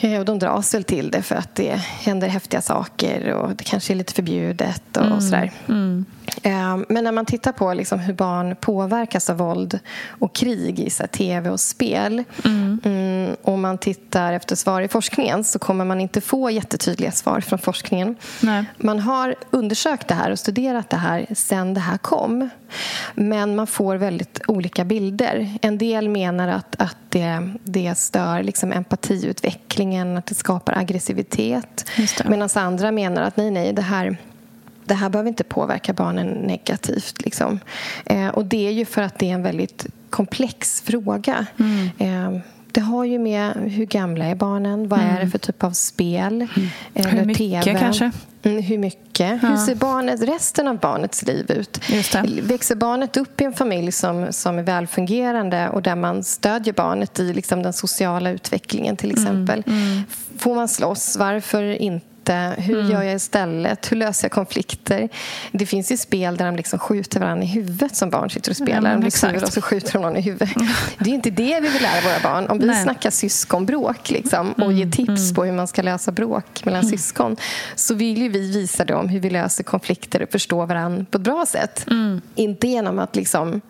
Eh, 0.00 0.18
och 0.18 0.24
de 0.24 0.38
dras 0.38 0.74
väl 0.74 0.84
till 0.84 1.10
det 1.10 1.22
för 1.22 1.34
att 1.34 1.54
det 1.54 1.74
händer 1.76 2.28
häftiga 2.28 2.60
saker 2.60 3.32
och 3.32 3.56
det 3.56 3.64
kanske 3.64 3.92
är 3.92 3.94
lite 3.94 4.12
förbjudet 4.12 4.96
och, 4.96 5.12
och 5.16 5.22
sådär. 5.22 5.52
Eh, 6.42 6.76
Men 6.88 7.04
när 7.04 7.12
man 7.12 7.26
tittar 7.26 7.52
på 7.52 7.74
liksom 7.74 7.98
hur 7.98 8.14
barn 8.14 8.56
påverkas 8.60 9.30
av 9.30 9.36
våld 9.36 9.78
och 10.08 10.34
krig 10.34 10.80
i 10.80 10.90
så 10.90 11.06
tv 11.06 11.50
och 11.50 11.60
spel 11.60 12.24
mm, 12.44 12.80
och 13.42 13.58
man 13.58 13.78
tittar 13.78 14.32
efter 14.32 14.56
svar 14.56 14.80
i 14.80 14.88
forskningen 14.88 15.44
så 15.44 15.58
kommer 15.58 15.84
man 15.84 16.00
inte 16.00 16.20
få 16.20 16.50
jättetydliga 16.50 17.12
svar 17.12 17.40
från 17.40 17.58
forskningen. 17.58 18.16
Nej. 18.40 18.64
Man 18.78 19.00
har 19.00 19.34
undersökt 19.50 20.08
det 20.08 20.14
här 20.14 20.30
och 20.30 20.38
studerat 20.38 20.90
det 20.90 20.96
här 20.96 21.26
sen 21.34 21.74
det 21.74 21.80
här 21.80 21.98
kom. 21.98 22.50
Men 23.14 23.56
man 23.56 23.66
får 23.66 23.96
väldigt 23.96 24.40
olika 24.48 24.84
bilder. 24.84 25.58
En 25.62 25.78
del 25.78 26.08
menar 26.08 26.48
att, 26.48 26.76
att 26.78 26.96
det, 27.08 27.50
det 27.64 27.94
stör 27.98 28.42
liksom 28.42 28.72
empatiutvecklingen, 28.72 30.16
att 30.16 30.26
det 30.26 30.34
skapar 30.34 30.78
aggressivitet. 30.78 31.90
Medan 32.24 32.48
andra 32.54 32.90
menar 32.90 33.22
att 33.22 33.36
nej, 33.36 33.50
nej, 33.50 33.72
det 33.72 33.82
här 33.82 34.16
det 34.84 34.94
här 34.94 35.08
behöver 35.08 35.28
inte 35.28 35.44
påverka 35.44 35.92
barnen 35.92 36.26
negativt. 36.26 37.24
Liksom. 37.24 37.60
Eh, 38.06 38.28
och 38.28 38.44
Det 38.44 38.66
är 38.66 38.70
ju 38.70 38.84
för 38.84 39.02
att 39.02 39.18
det 39.18 39.30
är 39.30 39.34
en 39.34 39.42
väldigt 39.42 39.86
komplex 40.10 40.80
fråga. 40.80 41.46
Eh, 41.98 42.38
det 42.74 42.80
har 42.80 43.04
ju 43.04 43.18
med 43.18 43.52
hur 43.54 43.86
gamla 43.86 44.24
är 44.24 44.34
barnen, 44.34 44.88
vad 44.88 45.00
är 45.00 45.20
det 45.20 45.30
för 45.30 45.38
typ 45.38 45.64
av 45.64 45.70
spel, 45.70 46.46
eller 46.94 47.10
Hur 47.10 47.24
mycket 47.24 47.64
TV. 47.64 47.78
kanske? 47.78 48.10
Mm, 48.42 48.62
hur 48.62 48.78
mycket? 48.78 49.42
Hur 49.42 49.56
ser 49.56 49.74
barnet, 49.74 50.22
resten 50.22 50.68
av 50.68 50.78
barnets 50.78 51.22
liv 51.26 51.50
ut? 51.50 51.80
Växer 52.42 52.74
barnet 52.74 53.16
upp 53.16 53.40
i 53.40 53.44
en 53.44 53.52
familj 53.52 53.92
som, 53.92 54.26
som 54.30 54.58
är 54.58 54.62
välfungerande 54.62 55.68
och 55.68 55.82
där 55.82 55.96
man 55.96 56.24
stödjer 56.24 56.74
barnet 56.74 57.20
i 57.20 57.32
liksom 57.32 57.62
den 57.62 57.72
sociala 57.72 58.30
utvecklingen 58.30 58.96
till 58.96 59.10
exempel? 59.10 59.62
Får 60.38 60.54
man 60.54 60.68
slåss? 60.68 61.16
Varför 61.16 61.62
inte? 61.62 62.06
Hur 62.32 62.82
gör 62.90 63.02
jag 63.02 63.14
istället? 63.14 63.92
Hur 63.92 63.96
löser 63.96 64.24
jag 64.24 64.32
konflikter? 64.32 65.08
Det 65.52 65.66
finns 65.66 65.92
ju 65.92 65.96
spel 65.96 66.36
där 66.36 66.46
de 66.46 66.56
liksom 66.56 66.78
skjuter 66.78 67.20
varandra 67.20 67.44
i 67.44 67.48
huvudet 67.48 67.96
som 67.96 68.10
barn 68.10 68.30
sitter 68.30 68.50
och 68.50 68.56
spelar. 68.56 68.80
men 68.80 68.92
de 68.92 69.00
blir 69.00 69.10
sura 69.10 69.46
och 69.46 69.52
så 69.52 69.62
skjuter 69.62 69.92
de 69.92 70.02
någon 70.02 70.16
i 70.16 70.20
huvudet. 70.20 70.48
Det 70.98 71.10
är 71.10 71.14
inte 71.14 71.30
det 71.30 71.60
vi 71.60 71.68
vill 71.68 71.82
lära 71.82 72.00
våra 72.00 72.32
barn. 72.32 72.46
Om 72.48 72.58
vi 72.58 72.66
Nej. 72.66 72.82
snackar 72.82 73.10
syskonbråk 73.10 74.10
liksom, 74.10 74.52
och 74.52 74.72
ger 74.72 74.90
tips 74.90 75.34
på 75.34 75.44
hur 75.44 75.52
man 75.52 75.68
ska 75.68 75.82
lösa 75.82 76.12
bråk 76.12 76.64
mellan 76.64 76.84
syskon 76.84 77.36
så 77.74 77.94
vill 77.94 78.22
ju 78.22 78.28
vi 78.28 78.52
visa 78.52 78.84
dem 78.84 79.08
hur 79.08 79.20
vi 79.20 79.30
löser 79.30 79.64
konflikter 79.64 80.22
och 80.22 80.30
förstår 80.30 80.66
varandra 80.66 81.06
på 81.10 81.18
ett 81.18 81.24
bra 81.24 81.46
sätt. 81.46 81.86
Inte 82.34 82.68
genom 82.68 82.98
att 82.98 83.16
liksom 83.16 83.60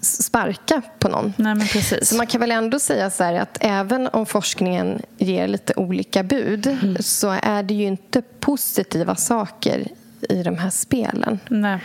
sparka 0.00 0.82
på 0.98 1.08
någon. 1.08 1.32
Nej, 1.36 1.54
men 1.54 1.66
precis. 1.66 2.08
Så 2.08 2.16
man 2.16 2.26
kan 2.26 2.40
väl 2.40 2.50
ändå 2.50 2.78
säga 2.78 3.10
så 3.10 3.24
att 3.24 3.58
även 3.60 4.08
om 4.08 4.26
forskningen 4.26 5.02
ger 5.18 5.48
lite 5.48 5.72
olika 5.76 6.22
bud 6.22 6.96
så 7.00 7.36
är 7.42 7.62
det 7.62 7.74
ju 7.74 7.84
inte 7.84 8.22
positiva 8.40 9.16
saker 9.16 9.88
i 10.28 10.42
de 10.42 10.58
här 10.58 10.70
spelen. 10.70 11.40
Nej. 11.48 11.78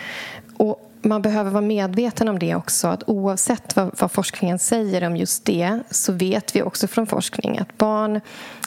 Och 0.57 0.89
man 1.01 1.21
behöver 1.21 1.51
vara 1.51 1.61
medveten 1.61 2.29
om 2.29 2.39
det 2.39 2.55
också. 2.55 2.87
Att 2.87 3.03
oavsett 3.07 3.75
vad, 3.75 3.91
vad 3.99 4.11
forskningen 4.11 4.59
säger 4.59 5.03
om 5.07 5.17
just 5.17 5.45
det 5.45 5.79
så 5.91 6.11
vet 6.11 6.55
vi 6.55 6.61
också 6.61 6.87
från 6.87 7.07
forskning 7.07 7.57
att 7.57 7.77
barn 7.77 8.21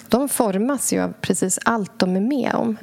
de 0.09 0.29
formas 0.29 0.93
ju 0.93 1.01
av 1.03 1.13
precis 1.21 1.59
allt 1.65 1.99
de 1.99 2.17
är 2.17 2.21
med 2.21 2.55
om. 2.55 2.77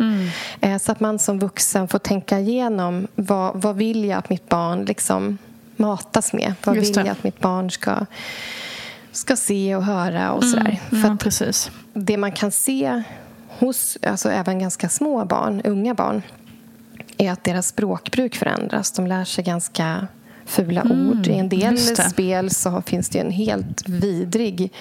Eh, 0.61 0.77
Så 0.77 0.91
att 0.91 0.99
man 0.99 1.19
som 1.19 1.39
vuxen 1.39 1.87
får 1.87 1.99
tänka 1.99 2.39
igenom 2.39 3.07
vad, 3.15 3.61
vad 3.61 3.75
vill 3.75 4.05
jag 4.05 4.17
att 4.19 4.29
mitt 4.29 4.49
barn 4.49 4.85
liksom 4.85 5.37
matas 5.83 6.33
med? 6.33 6.53
Vad 6.63 6.75
vill 6.75 6.91
jag 6.95 7.07
att 7.07 7.23
mitt 7.23 7.39
barn 7.39 7.71
ska, 7.71 8.05
ska 9.11 9.35
se 9.35 9.75
och 9.75 9.83
höra 9.83 10.31
och 10.31 10.43
sådär. 10.43 10.79
För 10.89 10.97
Ja, 11.07 11.17
precis. 11.19 11.71
det 11.93 12.17
man 12.17 12.31
kan 12.31 12.51
se 12.51 13.03
hos 13.59 13.97
alltså 14.07 14.29
även 14.29 14.59
ganska 14.59 14.89
små 14.89 15.25
barn, 15.25 15.61
unga 15.63 15.93
barn 15.93 16.21
är 17.17 17.31
att 17.31 17.43
deras 17.43 17.67
språkbruk 17.67 18.35
förändras. 18.35 18.91
De 18.91 19.07
lär 19.07 19.25
sig 19.25 19.43
ganska 19.43 20.07
fula 20.45 20.83
ord. 20.83 21.27
I 21.27 21.33
en 21.33 21.49
del 21.49 21.63
Mm, 21.63 21.77
spel 22.11 22.49
så 22.49 22.81
finns 22.85 23.09
det 23.09 23.19
en 23.19 23.31
helt 23.31 23.89
vidrig 23.89 24.71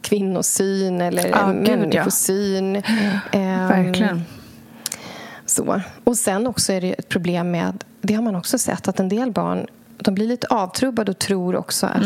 kvinnosyn 0.00 1.00
eller 1.00 1.28
Ja, 1.28 1.46
gud, 1.46 1.68
ja. 1.68 1.76
människosyn. 1.76 2.76
Ehm, 3.32 3.68
Verkligen. 3.68 4.22
så. 5.46 5.80
Och 6.04 6.16
sen 6.16 6.46
också 6.46 6.72
är 6.72 6.80
det 6.80 6.92
ett 6.92 7.08
problem 7.08 7.50
med, 7.50 7.84
det 8.00 8.14
har 8.14 8.22
man 8.22 8.36
också 8.36 8.58
sett, 8.58 8.88
att 8.88 9.00
en 9.00 9.08
del 9.08 9.30
barn 9.32 9.66
de 10.04 10.14
blir 10.14 10.26
lite 10.26 10.46
avtrubbade 10.46 11.10
och 11.10 11.18
tror 11.18 11.56
också 11.56 11.86
att 11.86 12.02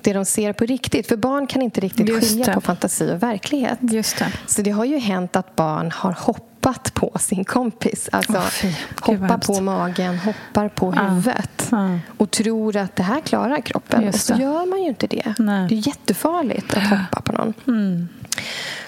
det 0.00 0.12
de 0.12 0.24
ser 0.24 0.52
på 0.52 0.64
riktigt. 0.64 1.06
För 1.08 1.16
barn 1.16 1.46
kan 1.46 1.62
inte 1.62 1.80
riktigt 1.80 2.00
Mm. 2.08 2.14
Just 2.14 2.28
skilja 2.30 2.46
det. 2.46 2.52
på 2.52 2.60
fantasi 2.60 3.12
och 3.14 3.22
verklighet. 3.22 3.78
Just 3.80 4.18
det. 4.18 4.32
Så 4.46 4.62
det 4.62 4.70
har 4.70 4.84
ju 4.84 4.98
hänt 4.98 5.36
att 5.36 5.56
barn 5.56 5.90
har 5.94 6.12
hoppat 6.12 6.94
på 6.94 7.12
sin 7.20 7.44
kompis. 7.44 8.08
Alltså 8.12 8.32
vad 8.32 9.18
hoppar 9.20 9.38
på 9.38 9.60
magen, 9.60 10.18
hoppar 10.18 10.68
på 10.68 10.92
huvudet 10.92 11.68
Ja. 11.70 11.98
och 12.18 12.30
tror 12.30 12.76
att 12.76 12.96
det 12.96 13.02
här 13.02 13.20
klarar 13.20 13.60
kroppen. 13.60 14.08
Och 14.08 14.14
så 14.14 14.34
gör 14.34 14.66
man 14.66 14.82
ju 14.82 14.88
inte 14.88 15.06
det. 15.06 15.34
Nej. 15.38 15.68
Det 15.68 15.74
är 15.74 15.86
jättefarligt 15.88 16.74
att 16.76 16.82
hoppa 16.88 17.20
på 17.20 17.32
någon. 17.32 18.08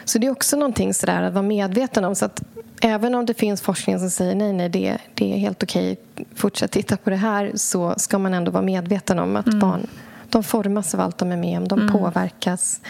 Så 0.05 0.19
det 0.19 0.27
är 0.27 0.31
också 0.31 0.57
någonting 0.57 0.95
sådär 0.95 1.23
att 1.23 1.33
vara 1.33 1.43
medveten 1.43 2.05
om. 2.05 2.15
Så 2.15 2.25
att 2.25 2.43
även 2.83 3.15
om 3.15 3.27
det 3.27 3.35
finns 3.35 3.61
forskning 3.63 3.99
som 3.99 4.11
säger 4.11 4.35
nej, 4.35 4.53
nej, 4.53 4.69
det, 4.69 4.99
det 5.15 5.33
är 5.35 5.39
helt 5.39 5.63
okej, 5.63 5.97
fortsätt 6.35 6.71
titta 6.71 6.97
på 6.97 7.11
det 7.11 7.17
här, 7.17 7.53
så 7.55 7.95
ska 7.97 8.19
man 8.19 8.35
ändå 8.35 8.51
vara 8.51 8.63
medveten 8.63 9.19
om 9.19 9.37
att 9.37 9.47
barn 9.47 9.87
de 10.31 10.43
formas 10.45 10.95
av 10.95 11.01
allt 11.01 11.19
de 11.19 11.33
är 11.33 11.37
med 11.37 11.59
om, 11.59 11.69
de 11.69 11.89
påverkas. 11.93 12.81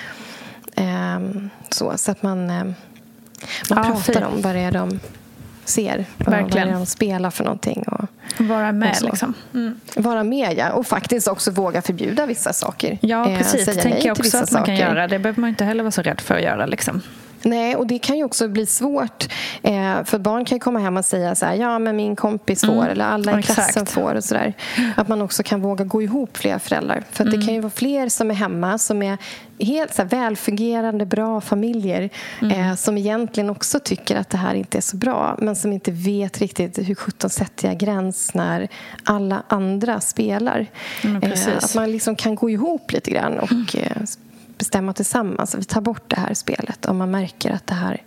Ehm, 0.74 1.50
så, 1.70 1.92
så 1.96 2.10
att 2.10 2.22
man, 2.22 2.50
ehm, 2.50 2.74
man 3.70 3.78
Ja, 3.78 3.82
pratar 3.82 4.00
fint. 4.12 4.16
om 4.26 4.42
vad 4.42 4.54
det 4.54 4.60
är 4.60 4.72
de 4.72 5.00
ser, 5.64 6.04
vad, 6.16 6.26
vad 6.28 6.36
det 6.38 6.42
Verkligen. 6.42 6.68
är 6.68 6.72
de 6.72 6.86
spelar 6.86 7.30
för 7.30 7.44
någonting. 7.44 7.84
Och, 7.86 8.08
Vara 8.38 8.72
med 8.72 8.96
liksom. 9.02 9.34
Mm. 9.54 9.80
Vara 9.96 10.24
med, 10.24 10.58
ja. 10.58 10.72
Och 10.72 10.86
faktiskt 10.86 11.28
också 11.28 11.50
våga 11.50 11.82
förbjuda 11.82 12.26
vissa 12.26 12.52
saker. 12.52 12.98
Ja, 13.02 13.28
Eh, 13.28 13.38
precis. 13.38 13.64
Det 13.66 13.72
säga 13.72 13.82
tänker 13.82 13.98
nej 13.98 14.06
jag 14.06 14.18
också 14.18 14.36
att 14.38 14.52
man 14.52 14.64
kan 14.64 14.76
saker. 14.76 14.88
göra. 14.88 15.08
Det 15.08 15.18
behöver 15.18 15.40
man 15.40 15.50
inte 15.50 15.64
heller 15.64 15.82
vara 15.82 15.90
så 15.90 16.02
rädd 16.02 16.20
för 16.20 16.34
att 16.34 16.42
göra. 16.42 16.66
Liksom. 16.66 17.00
Nej, 17.46 17.76
och 17.76 17.86
det 17.86 17.98
kan 17.98 18.16
ju 18.16 18.24
också 18.24 18.48
bli 18.48 18.66
svårt. 18.66 19.32
Eh, 19.62 20.04
för 20.04 20.18
barn 20.18 20.44
kan 20.44 20.56
ju 20.56 20.60
komma 20.60 20.78
hem 20.78 20.96
och 20.96 21.04
säga 21.04 21.34
så 21.34 21.46
här, 21.46 21.54
ja 21.54 21.78
men 21.78 21.96
min 21.96 22.16
kompis 22.16 22.60
får 22.60 22.88
eller 22.88 23.04
alla 23.04 23.30
i 23.30 23.34
Mm. 23.34 23.38
Exakt. 23.38 23.56
klassen 23.56 23.86
får 23.86 24.14
och 24.14 24.24
sådär. 24.24 24.54
Att 24.96 25.08
man 25.08 25.22
också 25.22 25.42
kan 25.42 25.60
våga 25.60 25.84
gå 25.84 26.02
ihop 26.02 26.36
flera 26.36 26.58
föräldrar. 26.58 27.04
För 27.10 27.24
att 27.24 27.30
det 27.30 27.36
Mm. 27.36 27.46
kan 27.46 27.54
ju 27.54 27.60
vara 27.60 27.70
fler 27.70 28.08
som 28.08 28.30
är 28.30 28.34
hemma 28.34 28.78
som 28.78 29.02
är 29.02 29.18
helt 29.58 29.94
så 29.94 30.02
här, 30.02 30.08
välfungerande, 30.08 31.06
bra 31.06 31.40
familjer 31.40 32.10
Mm. 32.42 32.60
eh, 32.70 32.74
som 32.76 32.98
egentligen 32.98 33.50
också 33.50 33.78
tycker 33.80 34.16
att 34.16 34.30
det 34.30 34.38
här 34.38 34.54
inte 34.54 34.78
är 34.78 34.82
så 34.82 34.96
bra 34.96 35.36
men 35.38 35.56
som 35.56 35.72
inte 35.72 35.90
vet 35.90 36.38
riktigt 36.38 36.78
hur 36.88 36.94
sjutton 36.94 37.30
sätter 37.30 37.68
jag 37.68 37.78
gräns 37.78 38.34
när 38.34 38.68
alla 39.04 39.42
andra 39.48 40.00
spelar. 40.00 40.66
Mm. 41.04 41.22
Eh, 41.22 41.38
att 41.56 41.74
man 41.74 41.90
liksom 41.92 42.16
kan 42.16 42.34
gå 42.34 42.50
ihop 42.50 42.92
lite 42.92 43.10
grann 43.10 43.38
och 43.38 43.50
eh, 43.76 44.02
bestämma 44.58 44.92
tillsammans 44.92 45.54
att 45.54 45.60
vi 45.60 45.64
tar 45.64 45.80
bort 45.80 46.10
det 46.10 46.20
här 46.20 46.34
spelet 46.34 46.86
om 46.86 46.96
man 46.96 47.10
märker 47.10 47.50
att 47.50 47.66
det 47.66 47.74
här 47.74 48.02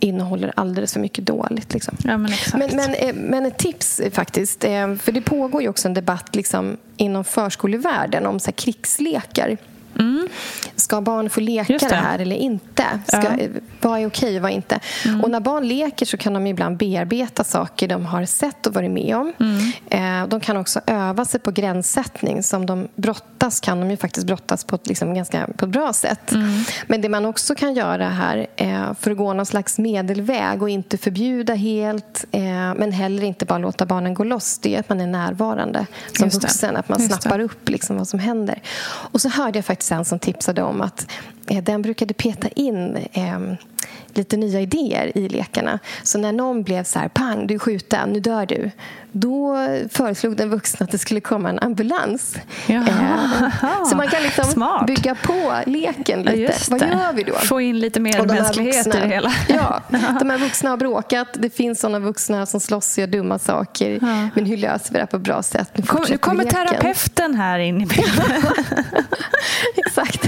innehåller 0.00 0.52
alldeles 0.56 0.92
för 0.92 1.00
mycket 1.00 1.26
dåligt. 1.26 1.74
Liksom. 1.74 1.96
Ja, 2.04 2.18
men. 2.18 2.30
Men, 2.54 2.76
men, 2.76 2.94
eh, 2.94 3.14
men 3.14 3.46
ett 3.46 3.58
tips 3.58 4.00
eh, 4.00 4.10
faktiskt, 4.10 4.64
eh, 4.64 4.94
för 4.94 5.12
det 5.12 5.20
pågår 5.20 5.62
ju 5.62 5.68
också 5.68 5.88
en 5.88 5.94
debatt 5.94 6.34
liksom, 6.34 6.76
inom 6.96 7.24
förskolevärlden 7.24 8.26
om 8.26 8.40
så 8.40 8.46
här, 8.46 8.52
krigslekar. 9.98 10.28
ska 10.76 11.00
barn 11.00 11.30
få 11.30 11.40
leka 11.40 11.72
det. 11.72 11.88
det. 11.88 11.94
här 11.94 12.18
eller 12.18 12.36
inte? 12.36 12.84
Ska, 13.06 13.16
Ja. 13.22 13.48
Vad 13.80 14.00
är 14.00 14.06
okej 14.06 14.36
och 14.36 14.42
vad 14.42 14.50
inte? 14.50 14.80
Och 15.22 15.30
när 15.30 15.40
barn 15.40 15.68
leker 15.68 16.06
så 16.06 16.16
kan 16.16 16.34
de 16.34 16.46
ibland 16.46 16.76
bearbeta 16.76 17.44
saker 17.44 17.88
de 17.88 18.06
har 18.06 18.24
sett 18.24 18.66
och 18.66 18.74
varit 18.74 18.90
med 18.90 19.16
om. 19.16 19.32
Eh, 19.90 20.26
de 20.28 20.40
kan 20.40 20.56
också 20.56 20.80
öva 20.86 21.24
sig 21.24 21.40
på 21.40 21.50
gränssättning. 21.50 22.42
Som 22.42 22.66
de 22.66 22.88
brottas 22.94 23.60
kan 23.60 23.80
de 23.80 23.90
ju 23.90 23.96
faktiskt 23.96 24.26
brottas 24.26 24.64
på 24.64 24.74
ett, 24.74 24.86
liksom, 24.86 25.14
ganska, 25.14 25.48
på 25.56 25.64
ett 25.64 25.70
bra 25.70 25.92
sätt. 25.92 26.32
Men 26.86 27.00
det 27.00 27.08
man 27.08 27.26
också 27.26 27.54
kan 27.54 27.74
göra 27.74 28.08
här 28.08 28.46
eh, 28.56 28.94
för 29.00 29.10
att 29.10 29.16
gå 29.16 29.32
någon 29.32 29.46
slags 29.46 29.78
medelväg 29.78 30.62
och 30.62 30.68
inte 30.70 30.98
förbjuda 30.98 31.54
helt 31.54 32.24
eh, 32.32 32.40
men 32.76 32.92
heller 32.92 33.22
inte 33.24 33.44
bara 33.44 33.58
låta 33.58 33.86
barnen 33.86 34.14
gå 34.14 34.24
loss 34.24 34.58
det 34.58 34.74
är 34.74 34.80
att 34.80 34.88
man 34.88 35.00
är 35.00 35.06
närvarande 35.06 35.86
som 36.18 36.28
det. 36.28 36.34
vuxen. 36.34 36.76
Att 36.76 36.88
man 36.88 37.00
Just 37.00 37.14
det. 37.16 37.22
snappar 37.22 37.38
upp 37.40 37.68
liksom 37.68 37.96
vad 37.98 38.08
som 38.08 38.18
händer. 38.18 38.62
Och 38.88 39.20
så 39.20 39.28
hörde 39.28 39.58
jag 39.58 39.64
faktiskt 39.64 39.87
en 39.92 40.04
som 40.04 40.18
tipsade 40.18 40.62
om 40.62 40.80
att 40.80 41.06
eh, 41.46 41.62
den 41.62 41.82
brukade 41.82 42.14
peta 42.14 42.48
in 42.48 42.96
eh, 43.12 43.40
lite 44.14 44.36
nya 44.36 44.60
idéer 44.60 45.18
i 45.18 45.28
lekarna. 45.28 45.78
Så 46.02 46.18
när 46.18 46.32
någon 46.32 46.62
blev 46.62 46.84
så 46.84 46.98
här, 46.98 47.08
pang, 47.08 47.46
du 47.46 47.54
är 47.54 47.58
skjuten, 47.58 48.10
nu 48.12 48.20
dör 48.20 48.46
du. 48.46 48.70
Då 49.12 49.56
föreslog 49.90 50.36
den 50.36 50.50
vuxna 50.50 50.84
att 50.84 50.90
det 50.90 50.98
skulle 50.98 51.20
komma 51.20 51.48
en 51.48 51.58
ambulans. 51.58 52.36
Jaha. 52.66 53.84
så 53.90 53.96
man 53.96 54.08
kan 54.08 54.22
liksom 54.22 54.44
Smart. 54.44 54.86
bygga 54.86 55.14
på 55.14 55.54
leken 55.66 56.24
Ja, 56.24 56.32
lite. 56.32 56.54
Vad 56.70 56.80
gör 56.80 57.12
vi 57.12 57.22
då? 57.22 57.32
Få 57.34 57.60
in 57.60 57.78
lite 57.80 58.00
mer 58.00 58.26
mänsklighet 58.26 58.86
i 58.86 58.90
vuxna- 58.90 59.00
det 59.00 59.08
hela. 59.08 59.32
Ja, 59.48 59.82
de 60.20 60.30
här 60.30 60.38
vuxna 60.38 60.70
har 60.70 60.76
bråkat. 60.76 61.28
Det 61.34 61.50
finns 61.50 61.80
såna 61.80 61.98
vuxna 61.98 62.46
som 62.46 62.60
slåss 62.60 62.96
och 62.96 63.00
gör 63.00 63.06
dumma 63.06 63.38
saker. 63.38 63.98
Men 64.34 64.46
hur 64.46 64.56
löser 64.56 64.92
vi 64.92 64.94
det 64.94 64.98
här 65.00 65.06
på 65.06 65.16
ett 65.16 65.22
bra 65.22 65.42
sätt? 65.42 65.70
Nu 65.74 65.82
Kom, 65.82 66.04
nu 66.10 66.18
kommer 66.18 66.44
terapeuten 66.44 67.34
här 67.34 67.58
in 67.58 67.80
i 67.80 67.86
bilden. 67.86 68.26
Exakt. 69.86 70.22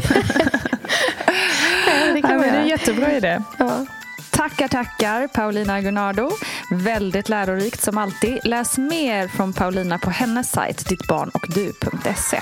Det 2.14 2.22
kan 2.22 2.30
Ja, 2.30 2.38
det 2.38 2.46
är 2.46 2.60
en 2.60 2.68
jättebra 2.68 3.12
idé. 3.12 3.40
Ja. 3.58 3.86
Tackar, 4.40 4.68
tackar 4.68 5.28
Paulina 5.28 5.80
Gunnardo. 5.80 6.30
Väldigt 6.70 7.28
lärorikt 7.28 7.82
som 7.82 7.98
alltid. 7.98 8.38
Läs 8.44 8.78
mer 8.78 9.28
från 9.28 9.52
Paulina 9.52 9.98
på 9.98 10.10
hennes 10.10 10.50
sajt 10.50 10.88
dittbarnochdu.se. 10.88 12.40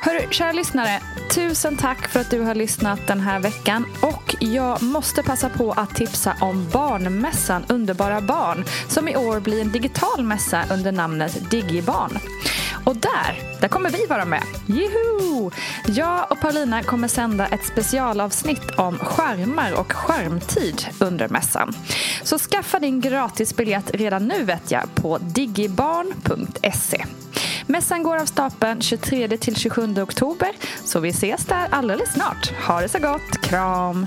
Hörru, 0.00 0.26
kära 0.30 0.52
lyssnare. 0.52 1.00
Tusen 1.34 1.76
tack 1.76 2.08
för 2.08 2.20
att 2.20 2.30
du 2.30 2.40
har 2.40 2.54
lyssnat 2.54 3.06
den 3.06 3.20
här 3.20 3.40
veckan. 3.40 3.86
Och 4.02 4.36
jag 4.40 4.82
måste 4.82 5.22
passa 5.22 5.48
på 5.48 5.72
att 5.72 5.94
tipsa 5.94 6.36
om 6.40 6.68
barnmässan 6.72 7.64
Underbara 7.68 8.20
barn 8.20 8.64
som 8.88 9.08
i 9.08 9.16
år 9.16 9.40
blir 9.40 9.60
en 9.60 9.72
digital 9.72 10.24
mässa 10.24 10.64
under 10.70 10.92
namnet 10.92 11.50
Digibarn. 11.50 12.18
Och 12.84 12.96
där, 12.96 13.60
där 13.60 13.68
kommer 13.68 13.90
vi 13.90 14.06
vara 14.06 14.24
med. 14.24 14.42
Juhu! 14.66 15.50
Jag 15.86 16.32
och 16.32 16.40
Paulina 16.40 16.82
kommer 16.82 17.08
sända 17.08 17.46
ett 17.46 17.64
specialavsnitt 17.64 18.70
om 18.76 18.98
skärmar 18.98 19.72
och 19.72 19.92
skärmtid 19.92 20.86
under 21.02 21.28
mässan. 21.28 21.72
Så 22.22 22.38
skaffa 22.38 22.78
din 22.78 23.00
gratisbiljett 23.00 23.90
redan 23.94 24.28
nu 24.28 24.44
vet 24.44 24.70
jag 24.70 24.94
på 24.94 25.18
digibarn.se. 25.18 27.04
Mässan 27.66 28.02
går 28.02 28.16
av 28.16 28.26
stapeln 28.26 28.80
23-27 28.80 30.02
oktober 30.02 30.50
så 30.84 31.00
vi 31.00 31.08
ses 31.08 31.44
där 31.44 31.66
alldeles 31.70 32.12
snart. 32.12 32.52
Ha 32.66 32.80
det 32.80 32.88
så 32.88 32.98
gott, 32.98 33.42
kram! 33.42 34.06